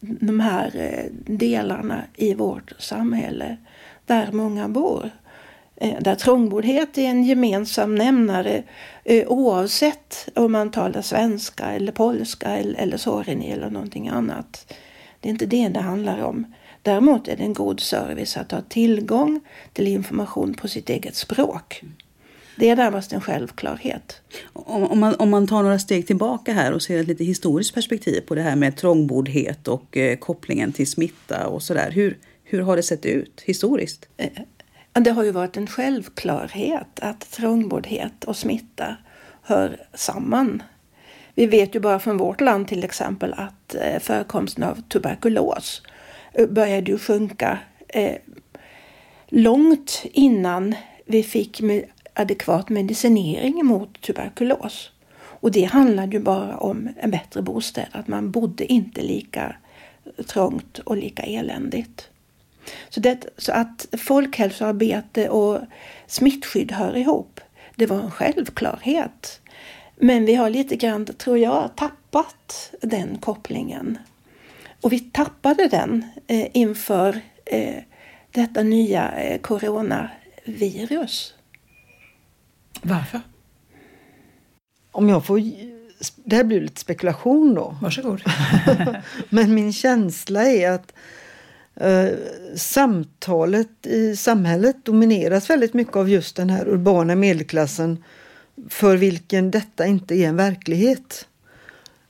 de 0.00 0.40
här 0.40 0.70
eh, 0.76 1.12
delarna 1.36 2.04
i 2.16 2.34
vårt 2.34 2.72
samhälle 2.78 3.56
där 4.06 4.32
många 4.32 4.68
bor. 4.68 5.10
Eh, 5.76 6.00
där 6.00 6.14
trångboddhet 6.14 6.98
är 6.98 7.02
en 7.02 7.24
gemensam 7.24 7.94
nämnare 7.94 8.62
eh, 9.04 9.28
oavsett 9.28 10.28
om 10.34 10.52
man 10.52 10.70
talar 10.70 11.02
svenska 11.02 11.64
eller 11.64 11.92
polska 11.92 12.48
eller, 12.48 12.80
eller 12.80 12.96
soreni 12.96 13.50
eller 13.50 13.70
någonting 13.70 14.08
annat. 14.08 14.74
Det 15.20 15.28
är 15.28 15.30
inte 15.30 15.46
det 15.46 15.68
det 15.68 15.80
handlar 15.80 16.22
om. 16.22 16.54
Däremot 16.82 17.28
är 17.28 17.36
det 17.36 17.42
en 17.42 17.54
god 17.54 17.80
service 17.80 18.36
att 18.36 18.52
ha 18.52 18.60
tillgång 18.60 19.40
till 19.72 19.86
information 19.86 20.54
på 20.54 20.68
sitt 20.68 20.90
eget 20.90 21.16
språk. 21.16 21.82
Det 22.56 22.68
är 22.68 22.76
närmast 22.76 23.12
en 23.12 23.20
självklarhet. 23.20 24.20
Om, 24.52 24.84
om, 24.84 25.00
man, 25.00 25.14
om 25.14 25.30
man 25.30 25.46
tar 25.46 25.62
några 25.62 25.78
steg 25.78 26.06
tillbaka 26.06 26.52
här 26.52 26.72
och 26.72 26.82
ser 26.82 27.00
ett 27.00 27.06
lite 27.06 27.24
historiskt 27.24 27.74
perspektiv 27.74 28.20
på 28.20 28.34
det 28.34 28.42
här 28.42 28.56
med 28.56 28.76
trångboddhet 28.76 29.68
och 29.68 29.96
eh, 29.96 30.16
kopplingen 30.16 30.72
till 30.72 30.90
smitta 30.90 31.46
och 31.46 31.62
sådär. 31.62 31.90
Hur, 31.90 32.18
hur 32.48 32.62
har 32.62 32.76
det 32.76 32.82
sett 32.82 33.06
ut 33.06 33.42
historiskt? 33.46 34.08
Eh, 34.16 34.30
det 34.92 35.10
har 35.10 35.24
ju 35.24 35.30
varit 35.30 35.56
en 35.56 35.66
självklarhet 35.66 37.00
att 37.00 37.30
trångboddhet 37.30 38.24
och 38.24 38.36
smitta 38.36 38.96
hör 39.42 39.86
samman. 39.94 40.62
Vi 41.34 41.46
vet 41.46 41.74
ju 41.74 41.80
bara 41.80 41.98
från 41.98 42.16
vårt 42.16 42.40
land 42.40 42.68
till 42.68 42.84
exempel 42.84 43.32
att 43.32 43.74
eh, 43.74 43.98
förekomsten 44.00 44.64
av 44.64 44.82
tuberkulos 44.88 45.82
eh, 46.32 46.48
började 46.48 46.90
ju 46.90 46.98
sjunka 46.98 47.58
långt 49.26 50.02
innan 50.04 50.74
vi 51.06 51.22
fick 51.22 51.60
adekvat 52.14 52.68
medicinering 52.68 53.66
mot 53.66 54.00
tuberkulos. 54.00 54.90
Och 55.16 55.50
det 55.50 55.64
handlade 55.64 56.16
ju 56.16 56.22
bara 56.22 56.56
om 56.56 56.88
en 56.96 57.10
bättre 57.10 57.42
bostad, 57.42 57.84
att 57.92 58.08
man 58.08 58.30
bodde 58.30 58.72
inte 58.72 59.02
lika 59.02 59.56
trångt 60.26 60.78
och 60.78 60.96
lika 60.96 61.22
eländigt. 61.22 62.10
Så, 62.88 63.00
det, 63.00 63.26
så 63.36 63.52
att 63.52 63.86
folkhälsoarbete 63.98 65.28
och 65.28 65.60
smittskydd 66.06 66.72
hör 66.72 66.96
ihop, 66.96 67.40
det 67.74 67.86
var 67.86 68.00
en 68.00 68.10
självklarhet. 68.10 69.40
Men 69.96 70.24
vi 70.24 70.34
har 70.34 70.50
lite 70.50 70.76
grann, 70.76 71.04
tror 71.04 71.38
jag, 71.38 71.70
tappat 71.76 72.72
den 72.80 73.18
kopplingen. 73.18 73.98
Och 74.80 74.92
vi 74.92 74.98
tappade 74.98 75.68
den 75.68 76.04
eh, 76.26 76.46
inför 76.52 77.20
eh, 77.44 77.82
detta 78.30 78.62
nya 78.62 79.12
eh, 79.12 79.40
coronavirus. 79.40 81.34
Varför? 82.82 83.20
Om 84.92 85.08
jag 85.08 85.26
får... 85.26 85.42
Det 86.24 86.36
här 86.36 86.44
blir 86.44 86.60
lite 86.60 86.80
spekulation 86.80 87.54
då. 87.54 87.76
Varsågod. 87.82 88.22
Men 89.28 89.54
min 89.54 89.72
känsla 89.72 90.42
är 90.42 90.70
att 90.70 90.92
eh, 91.76 92.08
samtalet 92.54 93.86
i 93.86 94.16
samhället 94.16 94.84
domineras 94.84 95.50
väldigt 95.50 95.74
mycket 95.74 95.96
av 95.96 96.08
just 96.08 96.36
den 96.36 96.50
här 96.50 96.68
urbana 96.68 97.14
medelklassen 97.14 98.04
för 98.68 98.96
vilken 98.96 99.50
detta 99.50 99.86
inte 99.86 100.14
är 100.14 100.28
en 100.28 100.36
verklighet. 100.36 101.28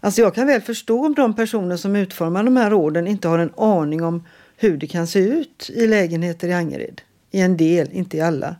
Alltså 0.00 0.20
jag 0.20 0.34
kan 0.34 0.46
väl 0.46 0.60
förstå 0.60 1.06
om 1.06 1.14
de 1.14 1.36
personer 1.36 1.76
som 1.76 1.96
utformar 1.96 2.44
de 2.44 2.56
här 2.56 2.70
råden 2.70 3.06
inte 3.06 3.28
har 3.28 3.38
en 3.38 3.52
aning 3.56 4.02
om 4.02 4.24
hur 4.56 4.76
det 4.76 4.86
kan 4.86 5.06
se 5.06 5.18
ut 5.18 5.70
i 5.74 5.86
lägenheter 5.86 6.48
i 6.48 6.52
Angered. 6.52 7.00
I 7.30 7.40
en 7.40 7.56
del, 7.56 7.88
inte 7.92 8.16
i 8.16 8.20
alla. 8.20 8.56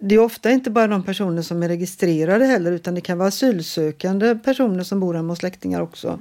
Det 0.00 0.14
är 0.14 0.18
ofta 0.18 0.50
inte 0.50 0.70
bara 0.70 0.86
de 0.86 1.02
personer 1.02 1.42
som 1.42 1.62
är 1.62 1.68
registrerade 1.68 2.44
heller 2.44 2.72
utan 2.72 2.94
det 2.94 3.00
kan 3.00 3.18
vara 3.18 3.28
asylsökande 3.28 4.34
personer 4.34 4.82
som 4.82 5.00
bor 5.00 5.14
hemma 5.14 5.32
hos 5.32 5.38
släktingar 5.38 5.80
också. 5.80 6.18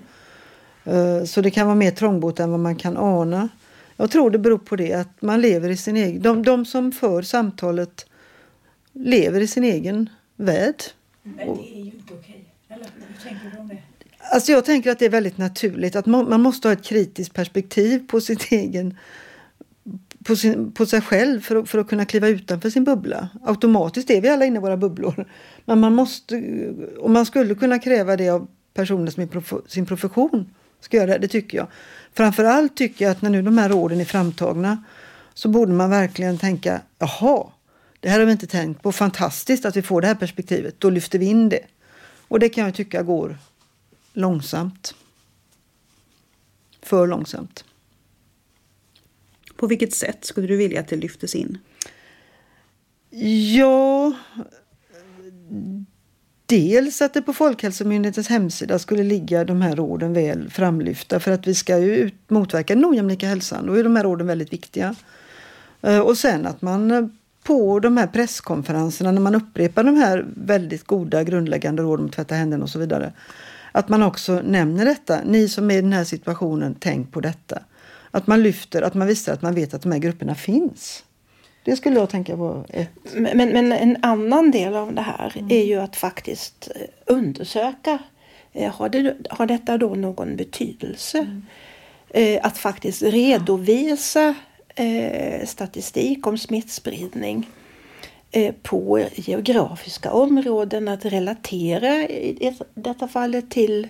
Eh, 0.84 1.24
Så 1.24 1.42
det 1.42 1.52
kan 1.52 1.68
vara 1.68 1.76
mer 1.76 1.92
trångbott 1.92 2.40
än 2.40 2.52
vad 2.52 2.60
man 2.60 2.76
kan 2.76 2.98
ana. 2.98 3.50
Jag 3.98 4.12
tror 4.12 4.30
det 4.30 4.40
beror 4.40 4.58
på 4.58 4.76
det 4.76 4.94
att 4.94 5.22
man 5.22 5.42
lever 5.42 5.70
i 5.70 5.78
sin 5.78 5.98
egen... 5.98 6.22
De, 6.22 6.44
de 6.44 6.66
som 6.66 6.92
för 6.92 7.22
samtalet 7.22 8.06
lever 8.94 9.42
i 9.42 9.48
sin 9.48 9.64
egen 9.64 10.10
värld. 10.36 10.84
Men 11.24 11.36
det 11.38 11.52
är 11.52 11.76
ju 11.76 11.86
inte 11.86 12.14
okej. 12.14 12.46
Eller 12.70 12.86
hur 12.86 13.30
tänker 13.30 13.52
du 13.56 13.62
om 13.62 13.68
det? 13.68 13.78
Alltså 14.34 14.52
jag 14.52 14.66
tänker 14.66 14.92
att 14.92 15.00
det 15.00 15.06
är 15.06 15.10
väldigt 15.10 15.38
naturligt 15.38 15.96
att 15.96 16.06
man, 16.06 16.42
måste 16.42 16.68
ha 16.68 16.74
ett 16.74 16.84
kritiskt 16.84 17.34
perspektiv 17.34 18.08
på 18.08 18.22
sin 18.22 18.38
egen 18.50 18.98
på, 20.24 20.36
sin, 20.36 20.72
på 20.72 20.86
sig 20.86 21.02
själv 21.02 21.42
för 21.42 21.56
att, 21.56 21.70
för 21.70 21.80
att 21.80 21.88
kunna 21.88 22.06
kliva 22.06 22.28
utanför 22.28 22.70
sin 22.70 22.84
bubbla. 22.84 23.30
Automatiskt 23.44 24.10
är 24.10 24.22
vi 24.22 24.30
alla 24.30 24.46
inne 24.46 24.58
i 24.58 24.62
våra 24.62 24.78
bubblor. 24.78 25.26
Men 25.66 25.80
man 25.80 25.96
måste, 25.96 26.44
och 27.00 27.10
man 27.10 27.26
skulle 27.26 27.56
kunna 27.56 27.80
kräva 27.80 28.18
det 28.18 28.30
av 28.30 28.48
personer 28.74 29.12
som 29.12 29.24
i 29.24 29.28
prof, 29.28 29.54
sin 29.68 29.86
profession 29.86 30.54
ska 30.82 30.98
göra 30.98 31.08
det, 31.08 31.18
det 31.18 31.28
tycker 31.28 31.58
jag. 31.58 31.68
Framförallt 32.14 32.78
tycker 32.78 33.06
jag 33.06 33.12
att 33.12 33.22
när 33.22 33.30
nu 33.30 33.42
de 33.42 33.58
här 33.58 33.70
råden 33.70 34.02
är 34.02 34.06
framtagna 34.06 34.84
så 35.34 35.50
borde 35.50 35.72
man 35.72 35.90
verkligen 35.90 36.38
tänka, 36.38 36.82
jaha, 37.00 37.48
det 38.00 38.10
här 38.10 38.20
har 38.20 38.26
vi 38.26 38.32
inte 38.32 38.48
tänkt 38.48 38.82
på, 38.82 38.92
fantastiskt 38.92 39.66
att 39.66 39.76
vi 39.76 39.82
får 39.82 40.02
det 40.02 40.08
här 40.08 40.16
perspektivet, 40.16 40.80
då 40.80 40.90
lyfter 40.90 41.20
vi 41.20 41.26
in 41.26 41.50
det. 41.50 41.66
Och 42.28 42.40
det 42.40 42.50
kan 42.50 42.66
jag 42.66 42.76
tycka 42.76 43.04
går 43.04 43.38
långsamt. 44.14 44.96
För 46.82 47.08
långsamt. 47.08 47.66
På 49.56 49.68
vilket 49.68 49.94
sätt 49.94 50.26
skulle 50.26 50.48
du 50.48 50.58
vilja 50.58 50.80
att 50.80 50.88
det 50.88 50.96
lyftes 50.96 51.36
in? 51.36 51.58
Ja, 53.56 54.14
dels 56.51 57.01
att 57.01 57.13
det 57.13 57.22
på 57.22 57.34
Folkhälsomyndighetens 57.34 58.27
hemsida 58.27 58.79
skulle 58.79 59.03
ligga 59.03 59.43
de 59.43 59.62
här 59.62 59.75
råden 59.75 60.13
väl 60.13 60.50
framlyfta 60.50 61.20
för 61.20 61.31
att 61.31 61.48
vi 61.48 61.55
ska 61.55 61.77
ju 61.77 61.96
ut, 61.96 62.15
motverka 62.27 62.75
den 62.75 62.86
ojämlika 62.86 63.27
hälsan. 63.27 63.65
Då 63.65 63.74
är 63.74 63.84
de 63.84 63.96
här 63.96 64.03
råden 64.03 64.27
väldigt 64.27 64.53
viktiga. 64.53 64.96
Eh, 65.81 66.00
och 66.00 66.17
sen 66.17 66.46
att 66.46 66.62
man 66.62 66.91
eh, 66.91 67.08
på 67.43 67.79
de 67.79 67.98
här 67.98 68.08
presskonferenserna 68.08 69.12
när 69.12 69.22
man 69.22 69.36
upprepar 69.36 69.84
de 69.84 69.96
här 69.96 70.25
väldigt 70.36 70.84
goda 70.84 71.24
grundläggande 71.24 71.84
råden 71.84 72.00
om 72.00 72.05
att 72.05 72.15
tvätta 72.15 72.36
händerna 72.36 72.63
och 72.63 72.70
så 72.70 72.79
vidare. 72.79 73.13
Att 73.72 73.89
man 73.89 74.03
också 74.03 74.41
nämner 74.41 74.86
detta. 74.86 75.20
Ni 75.25 75.50
som 75.50 75.72
är 75.72 75.77
i 75.77 75.81
den 75.81 75.93
här 75.93 76.03
situationen, 76.03 76.75
tänk 76.79 77.12
på 77.12 77.20
detta. 77.22 77.62
Att 78.12 78.27
man 78.27 78.43
lyfter, 78.43 78.81
att 78.81 78.93
man 78.93 79.08
visar 79.08 79.34
att 79.34 79.41
man 79.41 79.55
vet 79.55 79.74
att 79.74 79.81
de 79.81 79.91
här 79.91 80.00
grupperna 80.00 80.36
finns. 80.36 81.03
Det 81.63 81.75
skulle 81.75 82.00
jag 82.00 82.10
tänka 82.10 82.38
på. 82.38 82.65
Ett... 82.70 82.89
Men, 83.13 83.50
men 83.50 83.72
en 83.72 83.98
annan 84.01 84.51
del 84.51 84.75
av 84.75 84.94
det 84.94 85.01
här 85.01 85.34
mm. 85.36 85.51
är 85.51 85.63
ju 85.63 85.82
att 85.82 85.96
faktiskt 85.96 86.72
eh, 86.75 86.82
undersöka. 87.06 88.00
Eh, 88.53 88.72
har, 88.72 88.89
det, 88.89 89.15
har 89.30 89.46
detta 89.46 89.77
då 89.77 89.96
någon 89.96 90.36
betydelse? 90.36 91.18
Mm. 91.18 91.46
Eh, 92.10 92.46
att 92.46 92.58
faktiskt 92.58 93.01
redovisa 93.01 94.36
statistik 95.46 96.27
om 96.27 96.38
smittspridning 96.38 97.50
på 98.62 99.06
geografiska 99.15 100.12
områden. 100.12 100.88
Att 100.88 101.06
relatera 101.06 101.96
i 101.96 102.58
detta 102.74 103.08
fallet 103.08 103.50
till 103.50 103.88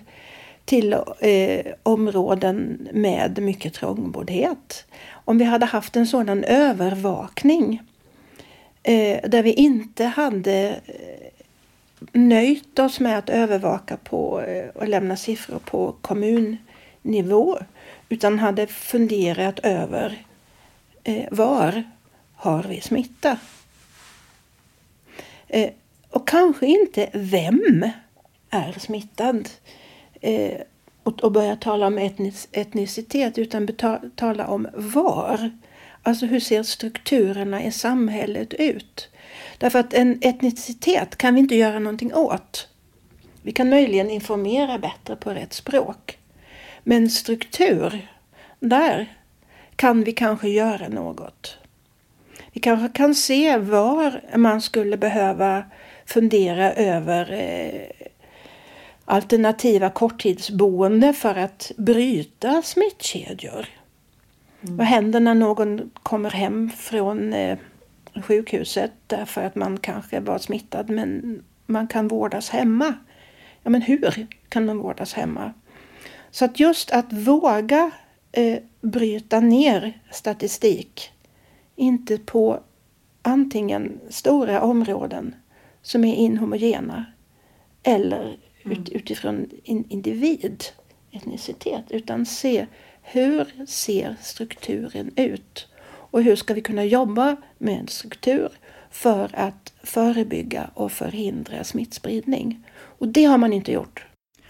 till 0.64 0.92
eh, 1.20 1.66
områden 1.82 2.88
med 2.92 3.42
mycket 3.42 3.74
trångboddhet. 3.74 4.84
Om 5.24 5.38
vi 5.38 5.44
hade 5.44 5.66
haft 5.66 5.96
en 5.96 6.06
sådan 6.06 6.44
övervakning 6.44 7.82
eh, 8.82 9.30
där 9.30 9.42
vi 9.42 9.52
inte 9.52 10.04
hade 10.04 10.80
eh, 10.86 11.32
nöjt 12.12 12.78
oss 12.78 13.00
med 13.00 13.18
att 13.18 13.30
övervaka 13.30 13.96
på 13.96 14.40
eh, 14.40 14.68
och 14.68 14.88
lämna 14.88 15.16
siffror 15.16 15.58
på 15.58 15.94
kommunnivå 16.00 17.58
utan 18.08 18.38
hade 18.38 18.66
funderat 18.66 19.58
över 19.58 20.24
eh, 21.04 21.24
var 21.30 21.84
har 22.34 22.62
vi 22.62 22.80
smitta? 22.80 23.38
Eh, 25.48 25.70
och 26.10 26.28
kanske 26.28 26.66
inte 26.66 27.10
vem 27.12 27.90
är 28.50 28.72
smittad 28.78 29.48
eh, 30.22 30.60
och, 31.02 31.20
och 31.20 31.32
börja 31.32 31.56
tala 31.56 31.86
om 31.86 31.98
etnis, 31.98 32.48
etnicitet 32.52 33.38
utan 33.38 33.68
tala 34.16 34.46
om 34.46 34.68
var. 34.74 35.50
Alltså 36.02 36.26
hur 36.26 36.40
ser 36.40 36.62
strukturerna 36.62 37.64
i 37.64 37.72
samhället 37.72 38.54
ut? 38.54 39.08
Därför 39.58 39.78
att 39.78 39.94
en 39.94 40.18
etnicitet 40.22 41.16
kan 41.16 41.34
vi 41.34 41.40
inte 41.40 41.54
göra 41.54 41.78
någonting 41.78 42.14
åt. 42.14 42.68
Vi 43.42 43.52
kan 43.52 43.68
möjligen 43.68 44.10
informera 44.10 44.78
bättre 44.78 45.16
på 45.16 45.30
rätt 45.30 45.52
språk. 45.52 46.18
Men 46.84 47.10
struktur, 47.10 48.08
där 48.60 49.16
kan 49.76 50.04
vi 50.04 50.12
kanske 50.12 50.48
göra 50.48 50.88
något. 50.88 51.58
Vi 52.52 52.60
kanske 52.60 52.88
kan 52.88 53.14
se 53.14 53.56
var 53.56 54.20
man 54.36 54.60
skulle 54.60 54.96
behöva 54.96 55.64
fundera 56.06 56.72
över 56.72 57.32
eh, 57.32 58.01
alternativa 59.04 59.90
korttidsboende 59.90 61.12
för 61.12 61.34
att 61.34 61.72
bryta 61.76 62.62
smittkedjor. 62.62 63.66
Mm. 64.62 64.76
Vad 64.76 64.86
händer 64.86 65.20
när 65.20 65.34
någon 65.34 65.90
kommer 66.02 66.30
hem 66.30 66.70
från 66.70 67.32
eh, 67.32 67.58
sjukhuset 68.22 68.92
därför 69.06 69.42
att 69.42 69.54
man 69.54 69.78
kanske 69.78 70.20
var 70.20 70.38
smittad 70.38 70.90
men 70.90 71.42
man 71.66 71.86
kan 71.86 72.08
vårdas 72.08 72.50
hemma? 72.50 72.94
Ja, 73.62 73.70
men 73.70 73.82
hur 73.82 74.26
kan 74.48 74.66
man 74.66 74.78
vårdas 74.78 75.14
hemma? 75.14 75.52
Så 76.30 76.44
att 76.44 76.60
just 76.60 76.90
att 76.90 77.12
våga 77.12 77.90
eh, 78.32 78.58
bryta 78.80 79.40
ner 79.40 80.00
statistik, 80.10 81.10
inte 81.76 82.18
på 82.18 82.60
antingen 83.22 84.00
stora 84.08 84.62
områden 84.62 85.34
som 85.82 86.04
är 86.04 86.14
inhomogena 86.14 87.04
eller 87.82 88.36
ut, 88.64 88.88
utifrån 88.88 89.50
in, 89.64 89.84
individ, 89.88 90.64
etnicitet, 91.10 91.84
utan 91.90 92.26
se 92.26 92.66
hur 93.02 93.66
ser 93.66 94.16
strukturen 94.22 95.10
ut? 95.16 95.68
Och 95.84 96.22
hur 96.22 96.36
ska 96.36 96.54
vi 96.54 96.60
kunna 96.60 96.84
jobba 96.84 97.36
med 97.58 97.78
en 97.78 97.88
struktur 97.88 98.48
för 98.90 99.30
att 99.32 99.72
förebygga 99.82 100.70
och 100.74 100.92
förhindra 100.92 101.64
smittspridning? 101.64 102.64
Och 102.74 103.08
det 103.08 103.24
har 103.24 103.38
man 103.38 103.52
inte 103.52 103.72
gjort. 103.72 104.06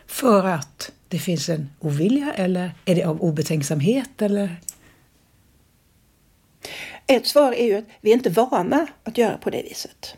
För 0.07 0.47
att 0.47 0.93
det 1.09 1.19
finns 1.19 1.49
en 1.49 1.71
ovilja 1.81 2.33
eller 2.33 2.71
är 2.85 2.95
det 2.95 3.05
av 3.05 3.23
obetänksamhet 3.23 4.23
eller? 4.23 4.57
Ett 7.07 7.27
svar 7.27 7.53
är 7.53 7.65
ju 7.65 7.75
att 7.75 7.85
vi 8.01 8.11
är 8.11 8.15
inte 8.15 8.31
vana 8.31 8.87
att 9.05 9.19
göra 9.19 9.39
på 9.39 9.51
det 9.51 9.63
viset. 9.63 10.17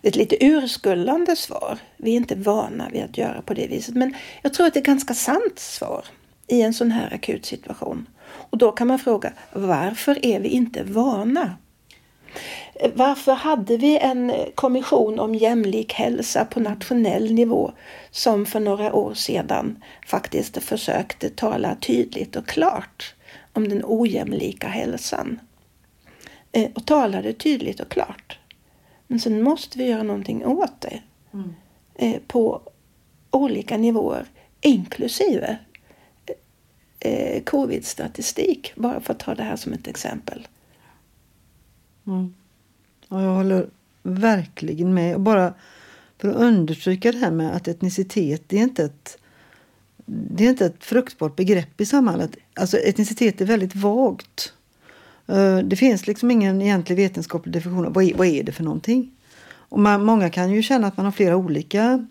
Det 0.00 0.08
är 0.08 0.10
ett 0.10 0.16
lite 0.16 0.44
urskullande 0.44 1.36
svar. 1.36 1.78
Vi 1.96 2.12
är 2.12 2.16
inte 2.16 2.34
vana 2.34 2.88
vid 2.92 3.02
att 3.02 3.18
göra 3.18 3.42
på 3.42 3.54
det 3.54 3.66
viset. 3.66 3.94
Men 3.94 4.14
jag 4.42 4.54
tror 4.54 4.66
att 4.66 4.74
det 4.74 4.78
är 4.78 4.82
ett 4.82 4.86
ganska 4.86 5.14
sant 5.14 5.58
svar 5.58 6.04
i 6.46 6.62
en 6.62 6.74
sån 6.74 6.90
här 6.90 7.14
akut 7.14 7.46
situation. 7.46 8.06
Och 8.24 8.58
då 8.58 8.72
kan 8.72 8.86
man 8.86 8.98
fråga, 8.98 9.32
varför 9.52 10.26
är 10.26 10.40
vi 10.40 10.48
inte 10.48 10.82
vana? 10.82 11.56
Varför 12.94 13.32
hade 13.32 13.76
vi 13.76 13.98
en 13.98 14.32
kommission 14.54 15.18
om 15.18 15.34
jämlik 15.34 15.92
hälsa 15.92 16.44
på 16.44 16.60
nationell 16.60 17.34
nivå 17.34 17.72
som 18.10 18.46
för 18.46 18.60
några 18.60 18.92
år 18.92 19.14
sedan 19.14 19.82
faktiskt 20.06 20.62
försökte 20.62 21.28
tala 21.28 21.74
tydligt 21.74 22.36
och 22.36 22.46
klart 22.46 23.14
om 23.52 23.68
den 23.68 23.82
ojämlika 23.84 24.68
hälsan? 24.68 25.40
Eh, 26.52 26.70
och 26.74 26.86
talade 26.86 27.32
tydligt 27.32 27.80
och 27.80 27.88
klart. 27.88 28.38
Men 29.12 29.20
sen 29.20 29.42
måste 29.42 29.78
vi 29.78 29.84
göra 29.84 30.02
någonting 30.02 30.46
åt 30.46 30.80
det. 30.80 31.02
Mm. 31.32 31.54
Eh, 31.94 32.20
på 32.26 32.60
olika 33.30 33.76
nivåer, 33.76 34.26
inklusive 34.60 35.58
eh, 37.00 37.42
covid-statistik. 37.42 38.72
Bara 38.76 39.00
för 39.00 39.12
att 39.12 39.18
ta 39.18 39.34
det 39.34 39.42
här 39.42 39.56
som 39.56 39.72
ett 39.72 39.88
exempel. 39.88 40.48
Mm. 42.06 42.34
Ja, 43.08 43.22
jag 43.22 43.34
håller 43.34 43.68
verkligen 44.02 44.94
med. 44.94 45.14
Och 45.14 45.20
bara 45.20 45.54
för 46.18 46.28
att 46.28 46.36
understryka 46.36 47.12
det 47.12 47.18
här 47.18 47.30
med 47.30 47.56
att 47.56 47.68
etnicitet 47.68 48.42
det 48.46 48.58
är 48.58 48.62
inte 48.62 48.84
ett 48.84 49.18
det 50.06 50.44
är 50.44 50.50
inte 50.50 50.66
ett 50.66 50.84
fruktbart 50.84 51.36
begrepp 51.36 51.80
i 51.80 51.86
samhället. 51.86 52.36
Alltså 52.54 52.76
etnicitet 52.76 53.40
är 53.40 53.44
väldigt 53.44 53.74
vagt. 53.74 54.52
Eh, 55.32 55.58
det 55.58 55.76
finns 55.76 56.06
liksom 56.06 56.30
ingen 56.30 56.62
egentlig 56.62 56.96
vetenskaplig 56.96 57.52
definition 57.52 57.86
av 57.86 57.92
vad 57.92 58.04
är, 58.04 58.14
vad 58.14 58.26
är 58.26 58.42
det 58.42 58.52
för 58.52 58.64
någonting. 58.64 59.10
Och 59.54 59.78
man, 59.78 60.04
många 60.04 60.30
kan 60.30 60.50
ju 60.50 60.62
känna 60.62 60.86
att 60.86 60.96
man 60.96 61.06
har 61.06 61.12
flera 61.12 61.36
olika 61.36 62.06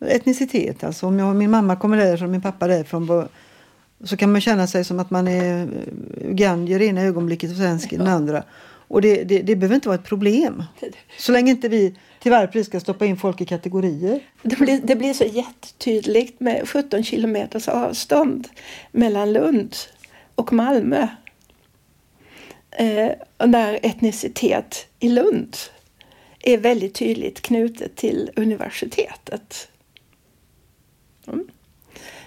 etnicitet. 0.00 0.84
Alltså 0.84 1.06
om 1.06 1.18
jag, 1.18 1.36
min 1.36 1.50
mamma 1.50 1.76
kommer 1.76 1.96
därifrån, 1.96 2.30
min 2.30 2.42
pappa 2.42 2.66
därifrån. 2.66 3.28
Så 4.04 4.16
kan 4.16 4.32
man 4.32 4.40
känna 4.40 4.66
sig 4.66 4.84
som 4.84 5.00
att 5.00 5.10
man 5.10 5.28
är 5.28 5.68
ugandier 6.24 6.82
i 6.82 6.86
ena 6.86 7.02
ögonblicket 7.02 7.50
och 7.50 7.56
svensk 7.56 7.92
i 7.92 7.96
den 7.96 8.06
andra. 8.06 8.42
Och 8.62 9.02
det, 9.02 9.24
det, 9.24 9.42
det, 9.42 9.56
behöver 9.56 9.74
inte 9.74 9.88
vara 9.88 9.98
ett 9.98 10.04
problem. 10.04 10.62
Så 11.18 11.32
länge 11.32 11.50
inte 11.50 11.68
vi 11.68 11.96
till 12.22 12.32
varje 12.32 12.46
pris 12.46 12.66
ska 12.66 12.80
stoppa 12.80 13.06
in 13.06 13.16
folk 13.16 13.40
i 13.40 13.46
kategorier. 13.46 14.20
Det 14.42 14.58
blir, 14.58 14.80
det 14.84 14.96
blir 14.96 15.14
så 15.14 15.24
jättetydligt 15.24 16.40
med 16.40 16.68
17 16.68 17.04
kilometers 17.04 17.68
avstånd 17.68 18.48
mellan 18.92 19.32
Lund 19.32 19.76
och 20.34 20.52
Malmö 20.52 21.08
eh, 22.70 23.10
där 23.38 23.78
etnicitet 23.82 24.86
i 24.98 25.08
Lund 25.08 25.56
är 26.40 26.58
väldigt 26.58 26.94
tydligt 26.94 27.42
knutet 27.42 27.96
till 27.96 28.30
universitetet. 28.36 29.68
Mm. 31.26 31.48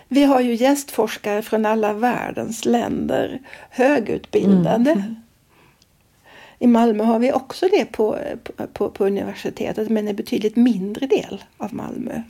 Vi 0.07 0.23
har 0.23 0.41
ju 0.41 0.55
gästforskare 0.55 1.41
från 1.41 1.65
alla 1.65 1.93
världens 1.93 2.65
länder, 2.65 3.41
högutbildade. 3.69 4.91
Mm. 4.91 5.15
I 6.59 6.67
Malmö 6.67 7.03
har 7.03 7.19
vi 7.19 7.31
också 7.31 7.67
det 7.71 7.85
på, 7.85 8.19
på, 8.73 8.89
på 8.89 9.05
universitetet 9.05 9.89
men 9.89 10.07
en 10.07 10.15
betydligt 10.15 10.55
mindre 10.55 11.07
del 11.07 11.43
av 11.57 11.73
Malmö. 11.73 12.21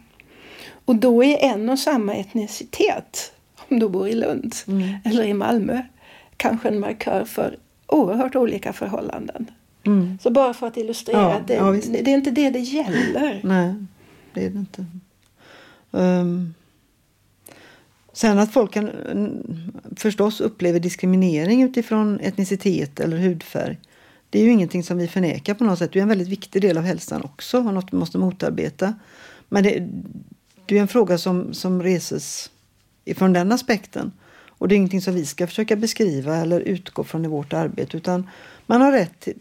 Och 0.85 0.95
då 0.95 1.23
är 1.23 1.37
en 1.37 1.69
och 1.69 1.79
samma 1.79 2.15
etnicitet, 2.15 3.33
om 3.69 3.79
du 3.79 3.89
bor 3.89 4.07
i 4.07 4.15
Lund 4.15 4.55
mm. 4.67 4.95
eller 5.05 5.23
i 5.23 5.33
Malmö, 5.33 5.81
kanske 6.37 6.67
en 6.67 6.79
markör 6.79 7.25
för 7.25 7.57
oerhört 7.93 8.35
olika 8.35 8.73
förhållanden. 8.73 9.51
Mm. 9.85 10.17
Så 10.21 10.31
bara 10.31 10.53
för 10.53 10.67
att 10.67 10.77
illustrera 10.77 11.21
ja, 11.21 11.41
det, 11.47 11.53
ja, 11.53 11.71
det, 11.71 12.11
är 12.11 12.15
inte 12.15 12.31
det 12.31 12.49
det 12.49 12.59
gäller. 12.59 13.41
Nej, 13.43 13.75
det 14.33 14.45
är 14.45 14.49
det 14.49 14.59
inte. 14.59 14.85
Um, 15.91 16.53
sen 18.13 18.39
att 18.39 18.53
folk 18.53 18.73
kan 18.73 18.89
förstås 19.95 20.41
upplever 20.41 20.79
diskriminering 20.79 21.63
utifrån 21.63 22.19
etnicitet 22.19 22.99
eller 22.99 23.17
hudfärg. 23.17 23.77
Det 24.29 24.39
är 24.39 24.43
ju 24.43 24.51
ingenting 24.51 24.83
som 24.83 24.97
vi 24.97 25.07
förnekar 25.07 25.53
på 25.53 25.63
något 25.63 25.79
sätt. 25.79 25.93
Det 25.93 25.99
är 25.99 26.03
en 26.03 26.09
väldigt 26.09 26.27
viktig 26.27 26.61
del 26.61 26.77
av 26.77 26.83
hälsan 26.83 27.21
också 27.23 27.57
och 27.57 27.73
något 27.73 27.93
vi 27.93 27.97
måste 27.97 28.17
motarbeta. 28.17 28.93
Men 29.49 29.63
det, 29.63 29.89
det 30.65 30.77
är 30.77 30.81
en 30.81 30.87
fråga 30.87 31.17
som, 31.17 31.53
som 31.53 31.83
reses 31.83 32.51
ifrån 33.05 33.33
den 33.33 33.51
aspekten. 33.51 34.11
Och 34.63 34.69
det 34.69 34.75
är 34.75 34.77
ingenting 34.77 35.01
som 35.01 35.15
vi 35.15 35.25
ska 35.25 35.47
försöka 35.47 35.75
beskriva 35.75 36.35
eller 36.35 36.59
utgå 36.59 37.03
från 37.03 37.25
i 37.25 37.27
vårt 37.27 37.53
arbete 37.53 37.97
utan 37.97 38.29
man 38.65 38.81
har 38.81 38.91
rätt 38.91 39.19
till, 39.19 39.37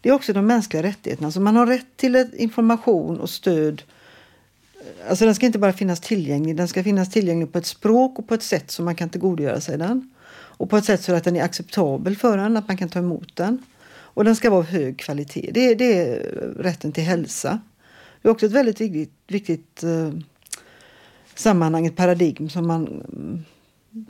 det 0.00 0.08
är 0.08 0.12
också 0.12 0.32
de 0.32 0.46
mänskliga 0.46 0.82
rättigheterna. 0.82 1.26
alltså 1.26 1.40
man 1.40 1.56
har 1.56 1.66
rätt 1.66 1.96
till 1.96 2.30
information 2.36 3.20
och 3.20 3.30
stöd. 3.30 3.82
Alltså 5.08 5.24
den 5.24 5.34
ska 5.34 5.46
inte 5.46 5.58
bara 5.58 5.72
finnas 5.72 6.00
tillgänglig, 6.00 6.56
den 6.56 6.68
ska 6.68 6.82
finnas 6.84 7.10
tillgänglig 7.10 7.52
på 7.52 7.58
ett 7.58 7.66
språk 7.66 8.18
och 8.18 8.28
på 8.28 8.34
ett 8.34 8.42
sätt 8.42 8.70
som 8.70 8.84
man 8.84 8.94
kan 8.94 9.08
tillgodogöra 9.08 9.60
sig 9.60 9.78
den. 9.78 10.10
Och 10.30 10.70
på 10.70 10.76
ett 10.76 10.84
sätt 10.84 11.02
så 11.02 11.14
att 11.14 11.24
den 11.24 11.36
är 11.36 11.42
acceptabel 11.42 12.16
för 12.16 12.38
en, 12.38 12.56
att 12.56 12.68
man 12.68 12.76
kan 12.76 12.88
ta 12.88 12.98
emot 12.98 13.36
den. 13.36 13.62
Och 13.90 14.24
den 14.24 14.36
ska 14.36 14.50
vara 14.50 14.60
av 14.60 14.66
hög 14.66 14.98
kvalitet. 14.98 15.50
Det 15.54 15.60
är, 15.60 15.74
det 15.74 15.98
är 15.98 16.16
rätten 16.58 16.92
till 16.92 17.04
hälsa. 17.04 17.60
Det 18.22 18.28
är 18.28 18.32
också 18.32 18.46
ett 18.46 18.52
väldigt 18.52 18.80
viktigt, 18.80 19.12
viktigt 19.26 19.82
eh, 19.82 20.12
sammanhang, 21.34 21.86
ett 21.86 21.96
paradigm 21.96 22.48
som 22.48 22.66
man 22.66 23.04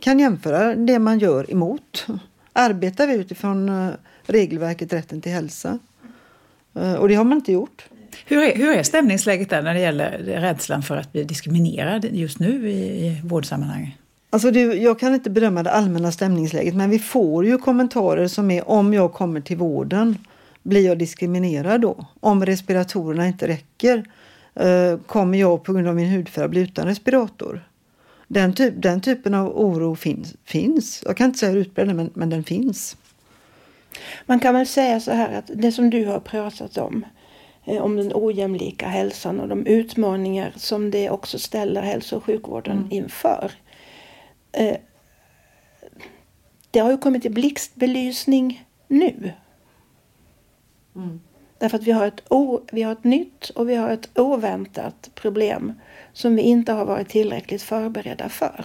kan 0.01 0.19
jämföra 0.19 0.75
det 0.75 0.99
man 0.99 1.19
gör 1.19 1.53
emot. 1.53 2.07
Arbetar 2.53 3.07
vi 3.07 3.15
utifrån 3.15 3.69
eh, 3.69 3.91
regelverket 4.23 4.93
rätten 4.93 5.21
till 5.21 5.33
hälsa? 5.33 5.79
Eh, 6.75 6.95
och 6.95 7.09
det 7.09 7.15
har 7.15 7.25
man 7.25 7.39
inte 7.39 7.53
gjort. 7.53 7.89
Hur 8.27 8.43
är, 8.43 8.57
hur 8.57 8.77
är 8.77 8.83
stämningsläget 8.83 9.51
där 9.51 9.63
när 9.63 9.75
det 9.75 9.81
gäller 9.81 10.19
rädslan 10.19 10.83
för 10.83 10.97
att 10.97 11.13
bli 11.13 11.25
diskriminerad 11.25 12.05
just 12.05 12.39
nu 12.39 12.71
i, 12.71 13.07
i 13.07 13.21
vårdsammanhang? 13.25 13.97
Alltså 14.31 14.51
det, 14.51 14.61
jag 14.61 14.99
kan 14.99 15.15
inte 15.15 15.31
bedöma 15.31 15.63
det 15.63 15.71
allmänna 15.71 16.13
stämningsläget 16.13 16.75
men 16.75 16.91
vi 16.91 16.99
får 16.99 17.45
ju 17.45 17.59
kommentarer 17.59 18.29
som 18.29 18.51
är 18.51 18.69
om 18.69 18.95
jag 18.95 19.13
kommer 19.13 19.41
till 19.41 19.57
vården 19.57 20.17
blir 20.63 20.87
jag 20.87 20.99
diskriminerad 20.99 21.81
då? 21.81 22.07
Om 22.21 22.47
respiratorerna 22.47 23.27
inte 23.27 23.49
räcker 23.49 24.05
eh, 24.55 24.99
kommer 25.07 25.39
jag 25.39 25.63
på 25.63 25.73
grund 25.73 25.89
av 25.89 25.95
min 25.95 26.11
hudfärg 26.11 26.49
bli 26.49 26.61
utan 26.61 26.87
respirator? 26.87 27.68
Den, 28.29 28.53
typ, 28.53 28.75
den 28.77 29.01
typen 29.01 29.35
av 29.35 29.59
oro 29.59 29.95
finns. 29.95 30.35
finns. 30.45 31.03
Jag 31.07 31.17
kan 31.17 31.27
inte 31.27 31.39
säga 31.39 31.53
hur 31.53 31.61
utbredd 31.61 31.97
men, 31.97 32.11
men 32.15 32.31
den 32.31 32.45
finns. 32.45 32.97
Man 34.27 34.41
kan 34.41 34.55
väl 34.55 34.67
säga 34.67 35.01
så 35.01 35.11
här 35.11 35.39
att 35.39 35.51
det 35.55 35.73
som 35.73 35.91
du 35.91 36.07
har 36.07 36.21
pratat 36.21 36.79
om, 36.79 37.07
eh, 37.65 37.83
om 37.83 37.97
den 37.97 38.13
ojämlika 38.15 38.89
hälsan 38.89 39.41
och 39.41 39.49
de 39.49 39.67
utmaningar 39.67 40.53
som 40.57 40.91
det 40.91 41.11
också 41.11 41.39
ställer 41.39 41.83
hälso 41.83 42.17
och 42.17 42.25
sjukvården 42.25 42.79
mm. 42.79 42.93
inför. 42.93 43.53
Eh, 44.53 44.77
det 46.71 46.79
har 46.79 46.91
ju 46.91 46.99
kommit 46.99 47.25
i 47.25 47.31
blixtbelysning 47.31 48.65
nu. 48.89 49.33
Mm. 50.97 51.21
Därför 51.59 51.79
att 51.79 51.85
vi 51.85 51.93
har, 51.93 52.07
ett 52.07 52.23
o, 52.29 52.61
vi 52.73 52.83
har 52.83 52.93
ett 52.93 53.05
nytt 53.05 53.51
och 53.51 53.69
vi 53.69 53.75
har 53.75 53.91
ett 53.91 54.09
oväntat 54.19 55.11
problem 55.15 55.73
som 56.13 56.37
vi 56.37 56.43
inte 56.43 56.73
har 56.73 56.85
varit 56.85 57.09
tillräckligt 57.09 57.63
förberedda 57.63 58.29
för. 58.29 58.65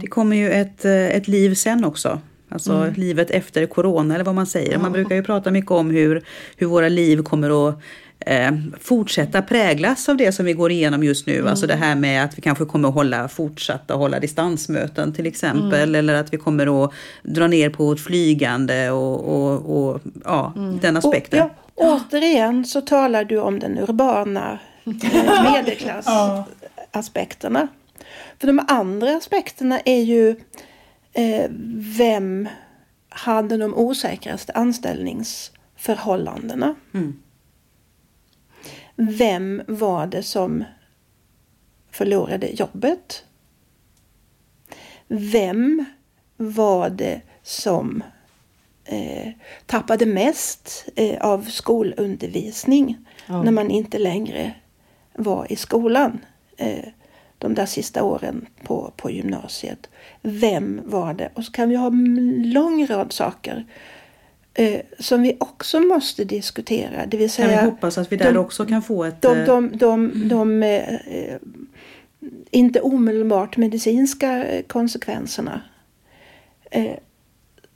Det 0.00 0.06
kommer 0.06 0.36
ju 0.36 0.50
ett, 0.50 0.84
eh, 0.84 0.92
ett 0.92 1.28
liv 1.28 1.54
sen 1.54 1.84
också. 1.84 2.20
Alltså 2.48 2.72
mm. 2.72 2.94
livet 2.94 3.30
efter 3.30 3.66
corona 3.66 4.14
eller 4.14 4.24
vad 4.24 4.34
man 4.34 4.46
säger. 4.46 4.78
Man 4.78 4.92
brukar 4.92 5.16
ju 5.16 5.22
prata 5.22 5.50
mycket 5.50 5.70
om 5.70 5.90
hur, 5.90 6.24
hur 6.56 6.66
våra 6.66 6.88
liv 6.88 7.22
kommer 7.22 7.68
att 7.68 7.80
eh, 8.20 8.52
fortsätta 8.80 9.42
präglas 9.42 10.08
av 10.08 10.16
det 10.16 10.32
som 10.32 10.46
vi 10.46 10.52
går 10.52 10.72
igenom 10.72 11.04
just 11.04 11.26
nu. 11.26 11.34
Mm. 11.34 11.46
Alltså 11.46 11.66
det 11.66 11.74
här 11.74 11.94
med 11.94 12.24
att 12.24 12.38
vi 12.38 12.42
kanske 12.42 12.64
kommer 12.64 12.88
att 12.88 12.94
hålla, 12.94 13.28
fortsätta 13.28 13.94
hålla 13.94 14.20
distansmöten 14.20 15.12
till 15.12 15.26
exempel. 15.26 15.88
Mm. 15.88 15.94
Eller 15.94 16.14
att 16.14 16.32
vi 16.32 16.36
kommer 16.36 16.84
att 16.84 16.92
dra 17.22 17.46
ner 17.46 17.70
på 17.70 17.92
ett 17.92 18.00
flygande 18.00 18.90
och, 18.90 19.20
och, 19.20 19.78
och 19.78 20.00
ja, 20.24 20.52
mm. 20.56 20.78
den 20.78 20.96
aspekten. 20.96 21.42
Och, 21.42 21.50
ja, 21.74 22.00
återigen 22.08 22.64
så 22.64 22.80
talar 22.80 23.24
du 23.24 23.38
om 23.38 23.58
den 23.58 23.78
urbana 23.78 24.58
eh, 24.84 24.92
medelklassaspekterna. 25.52 27.68
För 28.40 28.46
de 28.46 28.60
andra 28.68 29.16
aspekterna 29.16 29.80
är 29.84 30.02
ju 30.02 30.30
eh, 31.12 31.50
vem 31.98 32.48
hade 33.08 33.56
de 33.56 33.74
osäkraste 33.74 34.52
anställningsförhållandena? 34.52 36.74
Mm. 36.94 37.18
Vem 39.00 39.62
var 39.68 40.06
det 40.06 40.22
som 40.22 40.64
förlorade 41.90 42.46
jobbet? 42.46 43.24
Vem 45.08 45.84
var 46.36 46.90
det 46.90 47.20
som 47.42 48.02
eh, 48.84 49.32
tappade 49.66 50.06
mest 50.06 50.88
eh, 50.96 51.20
av 51.20 51.42
skolundervisning 51.42 52.98
ja. 53.26 53.42
när 53.42 53.52
man 53.52 53.70
inte 53.70 53.98
längre 53.98 54.54
var 55.14 55.52
i 55.52 55.56
skolan 55.56 56.18
eh, 56.56 56.88
de 57.38 57.54
där 57.54 57.66
sista 57.66 58.02
åren 58.02 58.46
på, 58.62 58.92
på 58.96 59.10
gymnasiet? 59.10 59.88
Vem 60.22 60.80
var 60.84 61.14
det? 61.14 61.30
Och 61.34 61.44
så 61.44 61.52
kan 61.52 61.68
vi 61.68 61.76
ha 61.76 61.86
en 61.86 62.42
lång 62.52 62.86
rad 62.86 63.12
saker 63.12 63.66
eh, 64.58 64.80
som 64.98 65.22
vi 65.22 65.36
också 65.40 65.80
måste 65.80 66.24
diskutera. 66.24 67.06
Det 67.06 67.16
vill 67.16 67.30
säga, 67.30 67.48
kan 67.48 67.64
vi 67.64 67.70
hoppas 67.70 67.98
att 67.98 68.12
vi 68.12 68.16
där 68.16 68.32
de, 68.32 68.38
också 68.38 68.66
kan 68.66 68.82
få 68.82 69.04
ett... 69.04 69.22
De, 69.22 69.34
de, 69.34 69.44
de, 69.44 69.78
de, 69.78 70.28
de 70.28 70.62
eh, 70.62 71.36
inte 72.50 72.80
omedelbart 72.80 73.56
medicinska 73.56 74.46
konsekvenserna 74.66 75.60
eh, 76.70 76.96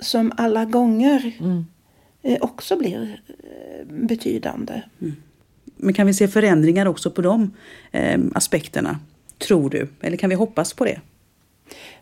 som 0.01 0.33
alla 0.37 0.65
gånger 0.65 1.33
mm. 1.41 1.65
eh, 2.23 2.39
också 2.41 2.77
blir 2.77 3.21
eh, 3.29 3.87
betydande. 3.87 4.83
Mm. 5.01 5.17
Men 5.77 5.95
kan 5.95 6.07
vi 6.07 6.15
se 6.15 6.29
förändringar 6.29 6.87
också 6.87 7.11
på 7.11 7.23
de 7.23 7.51
eh, 7.93 8.21
aspekterna, 8.35 8.99
tror 9.39 9.71
du? 9.71 9.89
Eller 10.01 10.17
kan 10.17 10.31
vi 10.31 10.37
hoppas 10.37 10.73
på 10.73 10.85
det? 10.85 11.01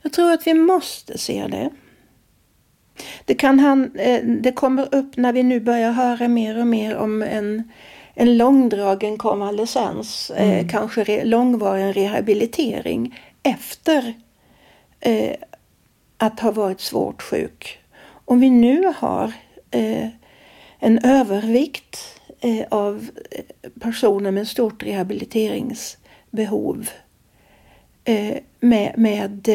Jag 0.03 0.13
tror 0.13 0.33
att 0.33 0.47
vi 0.47 0.55
måste 0.55 1.19
se 1.19 1.47
det. 1.51 1.71
Det, 3.25 3.35
kan 3.35 3.59
han, 3.59 3.97
eh, 3.97 4.25
det 4.25 4.53
kommer 4.53 4.95
upp 4.95 5.17
när 5.17 5.33
vi 5.33 5.43
nu 5.43 5.61
börjar 5.61 5.93
höra 5.93 6.29
mer 6.29 6.61
och 6.61 6.67
mer 6.67 6.97
om 6.97 7.23
en, 7.23 7.71
en 8.15 8.37
långdragen 8.37 9.19
konvalescens, 9.19 10.31
eh, 10.31 10.51
mm. 10.51 10.69
kanske 10.69 11.05
re, 11.05 11.25
långvarig 11.25 11.97
rehabilitering 11.97 13.19
efter 13.43 14.15
eh, 15.01 15.35
att 16.19 16.41
ha 16.41 16.51
varit 16.51 16.81
svårt 16.81 17.23
sjuk. 17.23 17.79
Om 18.25 18.41
vi 18.41 18.51
nu 18.51 18.93
har 18.97 19.33
eh, 19.71 20.09
en 20.79 20.99
övervikt 20.99 22.21
eh, 22.41 22.67
av 22.71 23.09
personer 23.81 24.31
med 24.31 24.49
stort 24.49 24.83
rehabiliteringsbehov 24.83 26.91
eh, 28.05 28.37
med, 28.61 28.93
med 28.97 29.49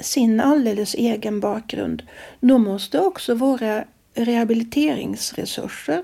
sin 0.00 0.40
alldeles 0.40 0.94
egen 0.94 1.40
bakgrund, 1.40 2.02
då 2.40 2.58
måste 2.58 3.00
också 3.00 3.34
våra 3.34 3.84
rehabiliteringsresurser 4.14 6.02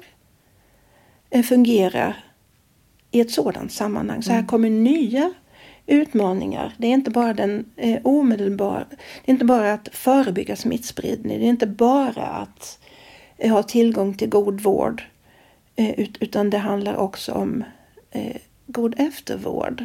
eh, 1.30 1.42
fungera 1.42 2.14
i 3.10 3.20
ett 3.20 3.30
sådant 3.30 3.72
sammanhang. 3.72 4.22
Så 4.22 4.30
här 4.30 4.38
mm. 4.38 4.48
kommer 4.48 4.70
nya 4.70 5.32
utmaningar. 5.86 6.74
Det 6.78 6.86
är 6.86 6.92
inte 6.92 7.10
bara 7.10 7.34
den 7.34 7.64
eh, 7.76 8.00
omedelbara, 8.04 8.84
det 8.90 9.30
är 9.30 9.32
inte 9.32 9.44
bara 9.44 9.72
att 9.72 9.88
förebygga 9.92 10.56
smittspridning, 10.56 11.38
det 11.38 11.44
är 11.44 11.48
inte 11.48 11.66
bara 11.66 12.26
att 12.26 12.78
eh, 13.36 13.52
ha 13.52 13.62
tillgång 13.62 14.14
till 14.14 14.28
god 14.28 14.60
vård, 14.60 15.02
eh, 15.76 16.00
ut, 16.00 16.16
utan 16.20 16.50
det 16.50 16.58
handlar 16.58 16.96
också 16.96 17.32
om 17.32 17.64
eh, 18.10 18.36
god 18.66 18.94
eftervård 18.98 19.84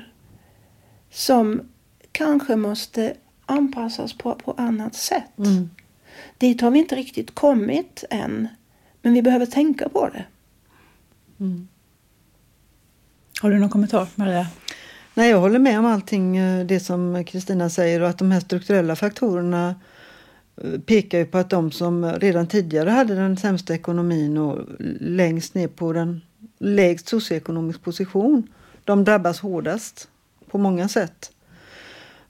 som 1.09 1.61
kanske 2.11 2.55
måste 2.55 3.13
anpassas 3.45 4.13
på, 4.17 4.35
på 4.35 4.51
annat 4.57 4.95
sätt. 4.95 5.37
Mm. 5.37 5.69
Dit 6.37 6.61
har 6.61 6.71
vi 6.71 6.79
inte 6.79 6.95
riktigt 6.95 7.35
kommit 7.35 8.03
än. 8.09 8.47
Men 9.01 9.13
vi 9.13 9.21
behöver 9.21 9.45
tänka 9.45 9.89
på 9.89 10.09
det. 10.09 10.25
Mm. 11.39 11.67
Har 13.41 13.49
du 13.49 13.59
någon 13.59 13.69
kommentar 13.69 14.07
Maria? 14.15 14.47
Nej, 15.13 15.29
jag 15.29 15.39
håller 15.39 15.59
med 15.59 15.79
om 15.79 15.85
allting 15.85 16.37
eh, 16.37 16.65
det 16.65 16.79
som 16.79 17.25
Kristina 17.25 17.69
säger 17.69 18.01
och 18.01 18.09
att 18.09 18.17
de 18.17 18.31
här 18.31 18.39
strukturella 18.39 18.95
faktorerna 18.95 19.75
eh, 20.63 20.79
pekar 20.79 21.17
ju 21.17 21.25
på 21.25 21.37
att 21.37 21.49
de 21.49 21.71
som 21.71 22.11
redan 22.11 22.47
tidigare 22.47 22.89
hade 22.89 23.15
den 23.15 23.37
sämsta 23.37 23.73
ekonomin 23.73 24.37
och 24.37 24.65
längst 24.99 25.55
ner 25.55 25.67
på 25.67 25.93
den 25.93 26.21
lägst 26.59 27.07
socioekonomisk 27.07 27.81
position, 27.83 28.47
de 28.83 29.03
drabbas 29.03 29.39
hårdast 29.39 30.07
på 30.51 30.57
många 30.57 30.87
sätt. 30.87 31.31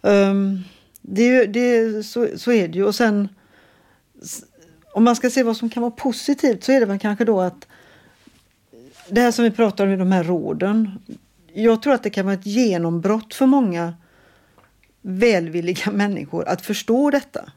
Um, 0.01 0.63
det, 1.05 1.45
det, 1.45 2.03
så, 2.03 2.27
så 2.35 2.51
är 2.51 2.67
det 2.67 2.77
ju. 2.77 2.85
Och 2.85 2.95
sen 2.95 3.29
om 4.93 5.03
man 5.03 5.15
ska 5.15 5.29
se 5.29 5.43
vad 5.43 5.57
som 5.57 5.69
kan 5.69 5.81
vara 5.81 5.91
positivt 5.91 6.63
så 6.63 6.71
är 6.71 6.79
det 6.79 6.85
väl 6.85 6.99
kanske 6.99 7.25
då 7.25 7.41
att 7.41 7.67
det 9.09 9.21
här 9.21 9.31
som 9.31 9.43
vi 9.43 9.51
pratar 9.51 9.87
om 9.87 9.93
i 9.93 9.97
de 9.97 10.11
här 10.11 10.23
råden. 10.23 10.99
Jag 11.53 11.81
tror 11.81 11.93
att 11.93 12.03
det 12.03 12.09
kan 12.09 12.25
vara 12.25 12.33
ett 12.33 12.45
genombrott 12.45 13.33
för 13.33 13.45
många 13.45 13.93
välvilliga 15.01 15.91
människor 15.91 16.47
att 16.47 16.61
förstå 16.61 17.09
detta. 17.09 17.51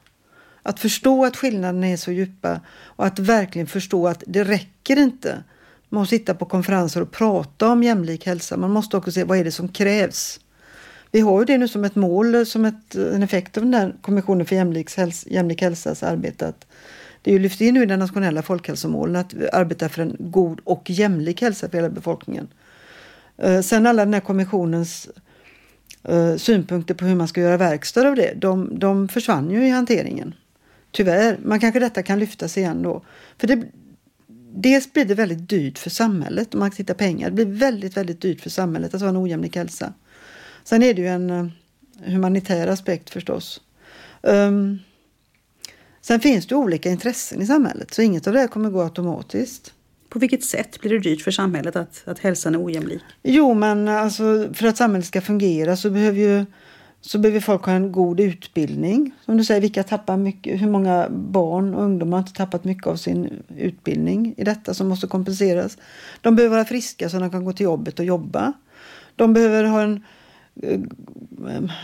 Att 0.63 0.81
förstå 0.81 1.25
att 1.25 1.37
skillnaderna 1.37 1.87
är 1.87 1.97
så 1.97 2.13
djupa 2.13 2.61
och 2.69 3.07
att 3.07 3.19
verkligen 3.19 3.67
förstå 3.67 4.09
att 4.09 4.25
det 4.27 4.45
räcker 4.45 4.99
inte 4.99 5.45
med 5.89 6.03
att 6.03 6.09
sitta 6.09 6.35
på 6.35 6.45
konferenser 6.45 7.01
och 7.01 7.13
prata 7.13 7.69
om 7.69 7.83
jämlik 7.83 8.27
hälsa. 8.27 8.57
Man 8.57 8.71
måste 8.71 8.97
också 8.97 9.13
se 9.13 9.25
vad 9.25 9.39
är 9.39 9.45
det 9.45 9.53
som 9.53 9.69
krävs. 9.69 10.41
Vi 11.11 11.21
har 11.21 11.41
ju 11.41 11.45
det 11.45 11.59
nu 11.59 11.69
som 11.69 11.85
ett 11.85 11.95
mål, 11.95 12.47
som 12.47 12.65
ett, 12.65 12.95
en 12.95 13.23
effekt 13.23 13.57
av 13.57 13.63
den 13.63 13.71
där 13.71 13.95
Kommissionen 14.01 14.47
för 14.47 14.57
jämlik, 14.57 14.97
häls, 14.97 15.27
jämlik 15.31 15.63
hälsas 15.63 16.03
arbete. 16.03 16.49
Att 16.49 16.67
det 17.23 17.31
är 17.31 17.33
ju 17.33 17.39
lyft 17.39 17.61
in 17.61 17.75
nu 17.75 17.83
i 17.83 17.87
den 17.87 17.99
nationella 17.99 18.43
folkhälsomålen 18.43 19.17
att 19.17 19.35
arbeta 19.53 19.89
för 19.89 20.03
en 20.03 20.17
god 20.19 20.61
och 20.65 20.91
jämlik 20.91 21.43
hälsa 21.43 21.69
för 21.69 21.79
hela 21.79 21.89
befolkningen. 21.89 22.49
Eh, 23.37 23.61
sen 23.61 23.87
alla 23.87 24.05
den 24.05 24.15
här 24.15 24.21
kommissionens 24.21 25.09
eh, 26.03 26.37
synpunkter 26.37 26.95
på 26.95 27.05
hur 27.05 27.15
man 27.15 27.29
ska 27.29 27.41
göra 27.41 27.57
verkstad 27.57 28.09
av 28.09 28.15
det, 28.17 28.33
de, 28.37 28.79
de 28.79 29.09
försvann 29.09 29.51
ju 29.51 29.67
i 29.67 29.71
hanteringen. 29.71 30.35
Tyvärr, 30.91 31.39
man 31.45 31.61
kanske 31.61 31.81
detta 31.81 32.03
kan 32.03 32.19
lyftas 32.19 32.59
igen 32.59 32.83
då. 32.83 33.03
För 33.39 33.47
det, 33.47 33.63
dels 34.55 34.93
blir 34.93 35.05
det 35.05 35.15
väldigt 35.15 35.49
dyrt 35.49 35.79
för 35.79 35.91
samhället 35.91 36.55
om 36.55 36.61
man 36.61 36.71
tittar 36.71 36.95
pengar. 36.95 37.31
Det 37.31 37.35
blir 37.35 37.59
väldigt, 37.59 37.97
väldigt 37.97 38.21
dyrt 38.21 38.41
för 38.41 38.51
samhället 38.51 38.95
att 38.95 39.01
ha 39.01 39.09
en 39.09 39.17
ojämlik 39.17 39.57
hälsa. 39.57 39.93
Sen 40.67 40.83
är 40.83 40.95
det 40.95 41.01
ju 41.01 41.09
en 41.09 41.31
uh, 41.31 41.47
humanitär 42.05 42.67
aspekt 42.67 43.11
förstås. 43.11 43.61
Um, 44.23 44.79
sen 46.01 46.21
finns 46.21 46.47
det 46.47 46.55
olika 46.55 46.91
intressen 46.91 47.43
i 47.43 47.47
samhället 47.47 47.95
så 47.95 48.03
inget 48.03 48.27
av 48.27 48.33
det 48.33 48.49
kommer 48.49 48.71
gå 48.71 48.83
automatiskt. 48.83 49.73
På 50.09 50.19
vilket 50.19 50.45
sätt 50.45 50.81
blir 50.81 50.91
det 50.91 50.99
dyrt 50.99 51.23
för 51.23 51.31
samhället 51.31 51.77
att, 51.77 52.03
att 52.05 52.19
hälsan 52.19 52.55
är 52.55 52.65
ojämlik? 52.65 53.03
Jo, 53.23 53.55
men 53.55 53.89
alltså, 53.89 54.49
för 54.55 54.67
att 54.67 54.77
samhället 54.77 55.07
ska 55.07 55.21
fungera 55.21 55.77
så 55.77 55.91
behöver 55.91 56.19
ju 56.19 56.45
så 57.01 57.19
behöver 57.19 57.41
folk 57.41 57.65
ha 57.65 57.73
en 57.73 57.93
god 57.93 58.21
utbildning. 58.21 59.15
Som 59.25 59.37
du 59.37 59.45
säger, 59.45 59.61
vilka 59.61 59.83
tappar 59.83 60.17
mycket, 60.17 60.63
hur 60.63 60.71
många 60.71 61.09
barn 61.11 61.75
och 61.75 61.83
ungdomar 61.83 62.17
har 62.17 62.23
inte 62.23 62.33
tappat 62.33 62.65
mycket 62.65 62.87
av 62.87 62.97
sin 62.97 63.43
utbildning 63.57 64.35
i 64.37 64.45
detta 64.45 64.75
som 64.75 64.89
måste 64.89 65.07
kompenseras. 65.07 65.79
De 66.21 66.37
behöver 66.37 66.57
vara 66.57 66.65
friska 66.65 67.09
så 67.09 67.19
de 67.19 67.31
kan 67.31 67.45
gå 67.45 67.53
till 67.53 67.65
jobbet 67.65 67.99
och 67.99 68.05
jobba. 68.05 68.53
De 69.17 69.33
behöver 69.33 69.65
ha 69.65 69.83
en 69.83 69.95
eh, 69.95 70.01
Eh, 70.63 70.81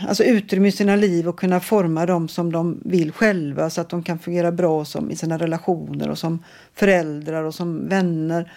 alltså 0.07 0.23
utrymme 0.23 0.67
i 0.67 0.71
sina 0.71 0.95
liv 0.95 1.27
och 1.27 1.39
kunna 1.39 1.59
forma 1.59 2.05
dem 2.05 2.27
som 2.27 2.51
de 2.51 2.81
vill 2.85 3.11
själva 3.11 3.69
så 3.69 3.81
att 3.81 3.89
de 3.89 4.03
kan 4.03 4.19
fungera 4.19 4.51
bra 4.51 4.85
som, 4.85 5.11
i 5.11 5.15
sina 5.15 5.37
relationer 5.37 6.09
och 6.09 6.17
som 6.17 6.43
föräldrar 6.73 7.43
och 7.43 7.55
som 7.55 7.89
vänner. 7.89 8.51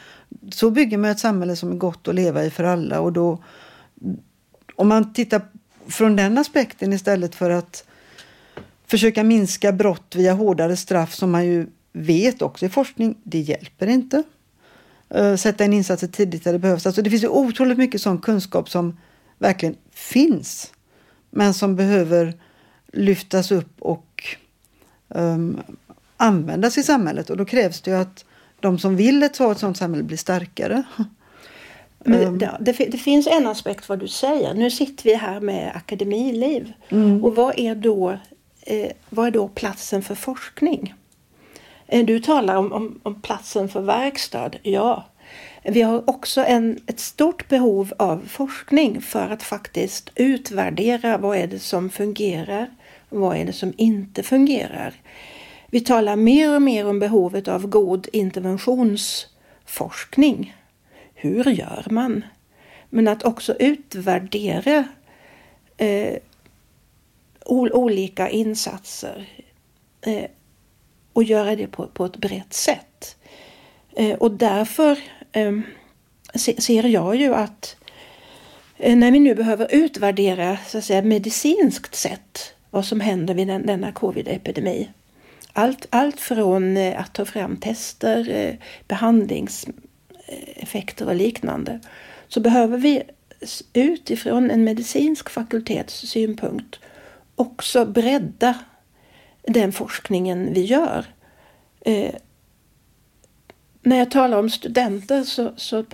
Så 0.50 0.70
bygger 0.70 0.98
man 0.98 1.10
ett 1.10 1.18
samhälle 1.18 1.56
som 1.56 1.72
är 1.72 1.76
gott 1.76 2.08
att 2.08 2.14
leva 2.14 2.44
i 2.44 2.50
för 2.50 2.64
alla 2.64 3.00
och 3.00 3.12
då 3.12 3.38
om 4.76 4.88
man 4.88 5.12
tittar 5.12 5.42
från 5.86 6.16
den 6.16 6.38
aspekten 6.38 6.92
istället 6.92 7.34
för 7.34 7.50
att 7.50 7.84
försöka 8.86 9.24
minska 9.24 9.72
brott 9.72 10.14
via 10.16 10.32
hårdare 10.32 10.76
straff 10.76 11.14
som 11.14 11.30
man 11.30 11.46
ju 11.46 11.66
vet 11.92 12.42
också 12.42 12.66
i 12.66 12.68
forskning, 12.68 13.16
det 13.22 13.38
hjälper 13.38 13.86
inte. 13.86 14.22
Eh, 15.08 15.36
sätta 15.36 15.64
in 15.64 15.72
insatser 15.72 16.06
tidigt 16.06 16.44
där 16.44 16.52
det 16.52 16.58
behövs. 16.58 16.86
Alltså 16.86 17.02
det 17.02 17.10
finns 17.10 17.24
ju 17.24 17.28
otroligt 17.28 17.78
mycket 17.78 18.02
sån 18.02 18.18
kunskap 18.18 18.70
som 18.70 18.96
verkligen 19.38 19.76
finns 19.90 20.72
men 21.30 21.54
som 21.54 21.76
behöver 21.76 22.34
lyftas 22.92 23.50
upp 23.50 23.82
och 23.82 24.36
um, 25.08 25.60
användas 26.16 26.78
i 26.78 26.82
samhället 26.82 27.30
och 27.30 27.36
då 27.36 27.44
krävs 27.44 27.80
det 27.80 27.90
ju 27.90 27.96
att 27.96 28.24
de 28.60 28.78
som 28.78 28.96
vill 28.96 29.22
ha 29.22 29.26
ett 29.26 29.58
sådant 29.58 29.76
samhälle 29.76 30.04
blir 30.04 30.16
starkare. 30.16 30.82
Men 31.98 32.38
det, 32.38 32.46
ehm. 32.46 32.64
det, 32.64 32.72
det, 32.72 32.98
finns 32.98 33.26
en 33.26 33.46
aspekt 33.46 33.88
vad 33.88 33.98
du 33.98 34.08
säger. 34.08 34.54
Nu 34.54 34.70
sitter 34.70 35.04
vi 35.04 35.14
här 35.14 35.40
med 35.40 35.72
akademiliv. 35.76 36.72
Mm. 36.88 37.24
Och 37.24 37.36
vad 37.36 37.58
är, 37.58 37.74
då, 37.74 38.18
eh, 38.60 38.90
vad 39.10 39.26
är 39.26 39.30
då 39.30 39.48
platsen 39.48 40.02
för 40.02 40.14
forskning? 40.14 40.94
Eh, 41.86 42.06
du 42.06 42.20
talar 42.20 42.56
om, 42.56 42.72
om, 42.72 43.00
om, 43.02 43.22
platsen 43.22 43.68
för 43.68 43.80
verkstad. 43.80 44.50
Ja, 44.62 45.04
vi 45.68 45.82
har 45.82 46.10
också 46.10 46.44
en, 46.44 46.80
ett 46.86 47.00
stort 47.00 47.48
behov 47.48 47.92
av 47.98 48.28
forskning 48.28 49.00
för 49.00 49.30
att 49.30 49.42
faktiskt 49.42 50.10
utvärdera 50.14 51.18
vad 51.18 51.36
är 51.36 51.46
det 51.46 51.58
som 51.58 51.90
fungerar 51.90 52.70
och 53.08 53.20
vad 53.20 53.36
är 53.36 53.44
det 53.44 53.52
som 53.52 53.72
inte 53.76 54.22
fungerar. 54.22 54.94
Vi 55.66 55.80
talar 55.80 56.16
mer 56.16 56.54
och 56.54 56.62
mer 56.62 56.86
om 56.86 56.98
behovet 56.98 57.48
av 57.48 57.66
god 57.66 58.08
interventionsforskning 58.12 60.56
hur 61.14 61.44
gör 61.44 61.86
man? 61.90 62.24
Men 62.90 63.08
att 63.08 63.24
också 63.24 63.56
utvärdera 63.58 64.84
eh, 65.76 66.16
olika 67.44 68.30
insatser 68.30 69.28
eh, 70.00 70.24
och 71.12 71.24
göra 71.24 71.56
det 71.56 71.66
på, 71.66 71.86
på 71.86 72.04
ett 72.04 72.16
brett 72.16 72.52
sätt. 72.52 73.16
Eh, 73.96 74.14
och 74.14 74.30
därför 74.30 74.98
Ehm, 75.36 75.62
ser 76.34 76.86
jag 76.86 77.16
ju 77.16 77.34
att 77.34 77.76
eh, 78.78 78.96
när 78.96 79.10
vi 79.10 79.20
nu 79.20 79.34
behöver 79.34 79.74
utvärdera 79.74 80.58
så 80.66 80.78
att 80.78 80.84
säga, 80.84 81.02
medicinskt 81.02 81.94
sett 81.94 82.54
vad 82.70 82.84
som 82.84 83.00
händer 83.00 83.34
vid 83.34 83.48
den, 83.48 83.66
denna 83.66 83.92
covid-epidemi. 83.92 84.90
Allt, 85.52 85.86
allt 85.90 86.20
från 86.20 86.76
eh, 86.76 87.00
att 87.00 87.14
ta 87.14 87.24
fram 87.24 87.56
tester, 87.56 88.30
eh, 88.30 88.54
behandlingseffekter 88.88 91.06
och 91.06 91.14
liknande 91.14 91.80
så 92.28 92.40
behöver 92.40 92.78
vi 92.78 93.02
utifrån 93.72 94.50
en 94.50 94.64
medicinsk 94.64 95.30
fakultets 95.30 95.94
synpunkt 95.94 96.80
också 97.34 97.84
bredda 97.84 98.54
den 99.42 99.72
forskningen 99.72 100.52
vi 100.52 100.64
gör. 100.64 101.06
När 103.86 103.98
jag 103.98 104.10
talar 104.10 104.38
om 104.38 104.50
studenter 104.50 105.22
så, 105.22 105.52
så 105.56 105.84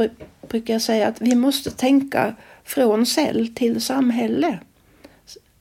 brukar 0.48 0.74
jag 0.74 0.82
säga 0.82 1.08
att 1.08 1.20
vi 1.20 1.34
måste 1.34 1.70
tänka 1.70 2.34
från 2.64 3.06
cell 3.06 3.54
till 3.54 3.80
samhälle 3.80 4.58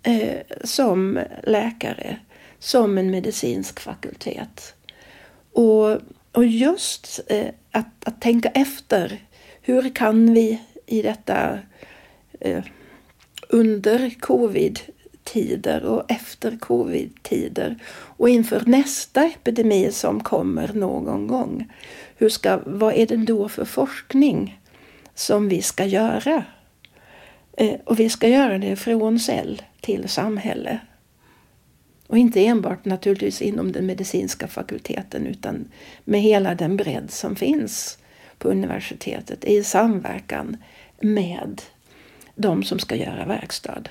eh, 0.04 0.38
som 0.64 1.20
läkare, 1.44 2.18
som 2.60 2.98
en 2.98 3.12
medicinsk 3.12 3.80
fakultet. 3.80 4.74
Och 5.54 6.02
och 6.32 6.46
just 6.46 7.20
eh, 7.28 7.48
att, 7.72 8.08
att 8.08 8.22
tänka 8.22 8.50
efter. 8.50 9.22
Hur 9.62 9.96
kan 9.96 10.34
vi 10.34 10.62
i 10.86 11.02
detta 11.02 11.60
eh, 12.40 12.64
under 13.50 14.10
covid-tider 14.20 15.86
och 15.86 16.12
efter 16.12 16.58
covid-tider 16.58 17.80
och 17.94 18.30
inför 18.30 18.64
nästa 18.66 19.26
epidemi 19.26 19.92
som 19.92 20.24
kommer 20.24 20.74
någon 20.74 21.28
gång. 21.28 21.72
Hur 22.22 22.30
ska, 22.30 22.60
vad 22.66 22.94
är 22.94 23.08
det 23.08 23.18
då 23.18 23.50
för 23.50 23.66
forskning 23.66 24.60
som 25.16 25.50
vi 25.50 25.62
ska 25.62 25.86
göra? 25.86 26.44
Eh, 27.58 27.80
och 27.86 28.00
vi 28.00 28.10
ska 28.10 28.28
göra 28.28 28.58
det 28.58 28.76
från 28.76 29.20
cell 29.20 29.62
till 29.80 30.10
samhälle. 30.10 30.80
Och 32.08 32.18
inte 32.18 32.46
enbart 32.46 32.86
naturligtvis 32.86 33.42
inom 33.42 33.72
den 33.72 33.86
medicinska 33.86 34.48
fakulteten 34.48 35.28
utan 35.28 35.68
med 36.04 36.22
hela 36.22 36.56
den 36.56 36.78
bredd 36.78 37.12
som 37.12 37.36
finns 37.36 37.98
på 38.38 38.50
universitetet 38.50 39.46
i 39.46 39.64
samverkan 39.64 40.58
med 41.00 41.62
de 42.36 42.64
som 42.64 42.80
ska 42.80 42.96
göra 42.96 43.26
verkstad. 43.26 43.84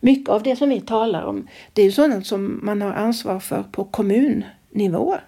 Mycket 0.00 0.28
av 0.28 0.42
det 0.42 0.56
som 0.56 0.68
vi 0.68 0.80
talar 0.80 1.22
om 1.22 1.48
det 1.72 1.82
är 1.82 1.90
sådant 1.90 2.26
som 2.26 2.60
man 2.62 2.82
har 2.82 2.92
ansvar 2.92 3.40
för 3.40 3.62
på 3.62 3.84
kommunnivå. 3.84 5.18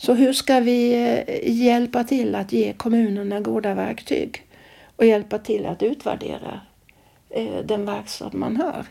Så 0.00 0.14
hur 0.14 0.32
ska 0.32 0.60
vi 0.60 0.92
eh, 0.92 1.52
hjälpa 1.62 2.04
till 2.04 2.34
att 2.34 2.52
ge 2.52 2.72
kommunerna 2.72 3.40
goda 3.40 3.74
verktyg 3.74 4.46
och 4.96 5.06
hjälpa 5.06 5.38
till 5.38 5.66
att 5.66 5.82
utvärdera 5.82 6.60
eh, 7.30 7.58
den 7.64 7.86
verksamhet 7.86 8.32
man 8.32 8.56
har? 8.56 8.86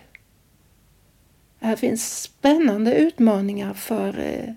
Här 1.59 1.75
finns 1.75 2.21
spännande 2.21 2.95
utmaningar 2.95 3.73
för 3.73 4.19
eh, 4.19 4.53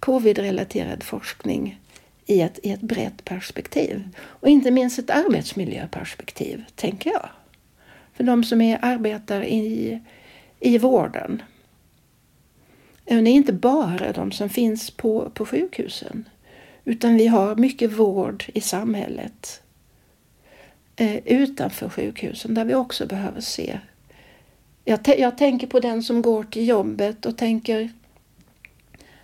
covid-relaterad 0.00 1.02
forskning 1.02 1.80
i 2.26 2.40
ett, 2.40 2.58
i 2.62 2.70
ett 2.72 2.82
brett 2.82 3.24
perspektiv. 3.24 4.08
Och 4.22 4.48
inte 4.48 4.70
minst 4.70 4.98
ett 4.98 5.10
arbetsmiljöperspektiv, 5.10 6.64
tänker 6.74 7.10
jag. 7.10 7.28
För 8.12 8.24
de 8.24 8.44
som 8.44 8.60
är, 8.60 8.78
arbetar 8.82 9.44
i, 9.44 10.00
i 10.60 10.78
vården. 10.78 11.42
Eh, 13.06 13.22
det 13.22 13.30
är 13.30 13.34
inte 13.34 13.52
bara 13.52 14.12
de 14.12 14.32
som 14.32 14.48
finns 14.48 14.90
på, 14.90 15.30
på 15.34 15.46
sjukhusen. 15.46 16.28
Utan 16.84 17.16
vi 17.16 17.26
har 17.26 17.56
mycket 17.56 17.92
vård 17.92 18.44
i 18.54 18.60
samhället 18.60 19.62
eh, 20.96 21.16
utanför 21.16 21.88
sjukhusen 21.88 22.54
där 22.54 22.64
vi 22.64 22.74
också 22.74 23.06
behöver 23.06 23.40
se 23.40 23.78
jag, 24.84 25.18
jag 25.18 25.38
tänker 25.38 25.66
på 25.66 25.80
den 25.80 26.02
som 26.02 26.22
går 26.22 26.44
till 26.44 26.68
jobbet 26.68 27.26
och 27.26 27.38
tänker 27.38 27.92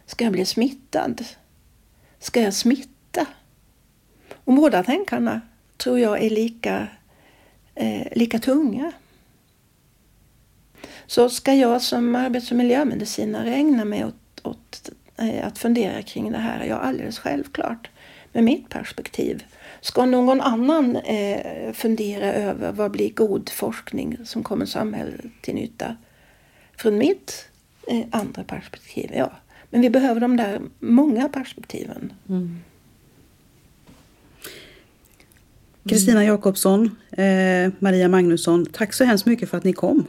Ska 0.07 0.25
jag 0.25 0.33
bli 0.33 0.45
smittad? 0.45 1.25
Ska 2.19 2.43
jag 2.43 2.55
smitta? 2.55 3.27
Och 4.45 4.55
båda 4.55 4.83
tänkarna 4.83 5.41
tror 5.77 5.99
jag 5.99 6.23
är 6.23 6.31
lika, 6.31 6.87
eh, 7.75 8.07
lika 8.13 8.39
tunga. 8.39 8.93
Så 11.11 11.29
ska 11.29 11.55
jag 11.55 11.83
som 11.83 12.15
arbets 12.15 12.51
och 12.51 12.57
miljömedicinare 12.57 13.55
ägna 13.55 13.85
mig 13.85 14.05
åt, 14.05 14.41
åt 14.43 14.91
eh, 15.17 15.47
att 15.47 15.59
fundera 15.59 16.03
kring 16.03 16.33
det 16.33 16.39
här? 16.39 16.65
Ja, 16.65 16.77
alldeles 16.77 17.19
självklart 17.19 17.91
med 18.33 18.45
mitt 18.45 18.69
perspektiv. 18.69 19.45
Ska 19.81 20.07
någon 20.07 20.41
annan 20.41 20.97
eh, 20.97 21.73
fundera 21.73 22.33
över 22.33 22.73
vad 22.73 22.91
blir 22.91 23.13
god 23.13 23.49
forskning 23.49 24.17
som 24.25 24.43
kommer 24.43 24.67
samhället 24.67 25.25
till 25.41 25.55
nytta? 25.55 25.97
Från 26.77 26.99
mitt 26.99 27.49
eh, 27.87 28.05
andra 28.11 28.45
perspektiv, 28.45 29.11
ja. 29.15 29.33
Men 29.71 29.81
vi 29.81 29.91
behöver 29.91 30.21
de 30.21 30.37
där 30.37 30.61
många 30.79 31.29
perspektiven. 31.29 32.13
Mm. 32.29 32.59
Kristina 35.91 36.25
Jakobsson, 36.25 36.97
eh, 37.17 37.73
Maria 37.79 38.09
Magnusson, 38.09 38.67
tack 38.67 38.93
så 38.93 39.05
hemskt 39.05 39.27
mycket 39.27 39.51
för 39.51 39.59
att 39.59 39.65
ni 39.65 39.73
kom 39.73 40.05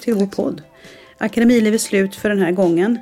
till 0.00 0.14
vår 0.14 0.26
podd. 0.26 0.62
Akademiliv 1.18 1.74
är 1.74 1.78
slut 1.78 2.16
för 2.16 2.28
den 2.28 2.38
här 2.38 2.52
gången. 2.52 2.98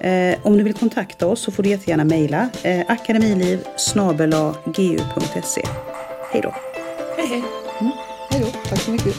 Eh, 0.00 0.38
om 0.42 0.56
du 0.56 0.62
vill 0.64 0.74
kontakta 0.74 1.26
oss 1.26 1.40
så 1.40 1.50
får 1.50 1.62
du 1.62 1.68
jättegärna 1.68 2.04
mejla 2.04 2.48
eh, 2.62 2.84
akademiliv. 2.88 3.58
Hej 6.32 6.40
då! 6.42 6.54
Hej 7.16 7.26
hej! 7.26 7.42
Hej 8.30 8.40
då, 8.40 8.68
tack 8.68 8.80
så 8.80 8.90
mycket. 8.90 9.14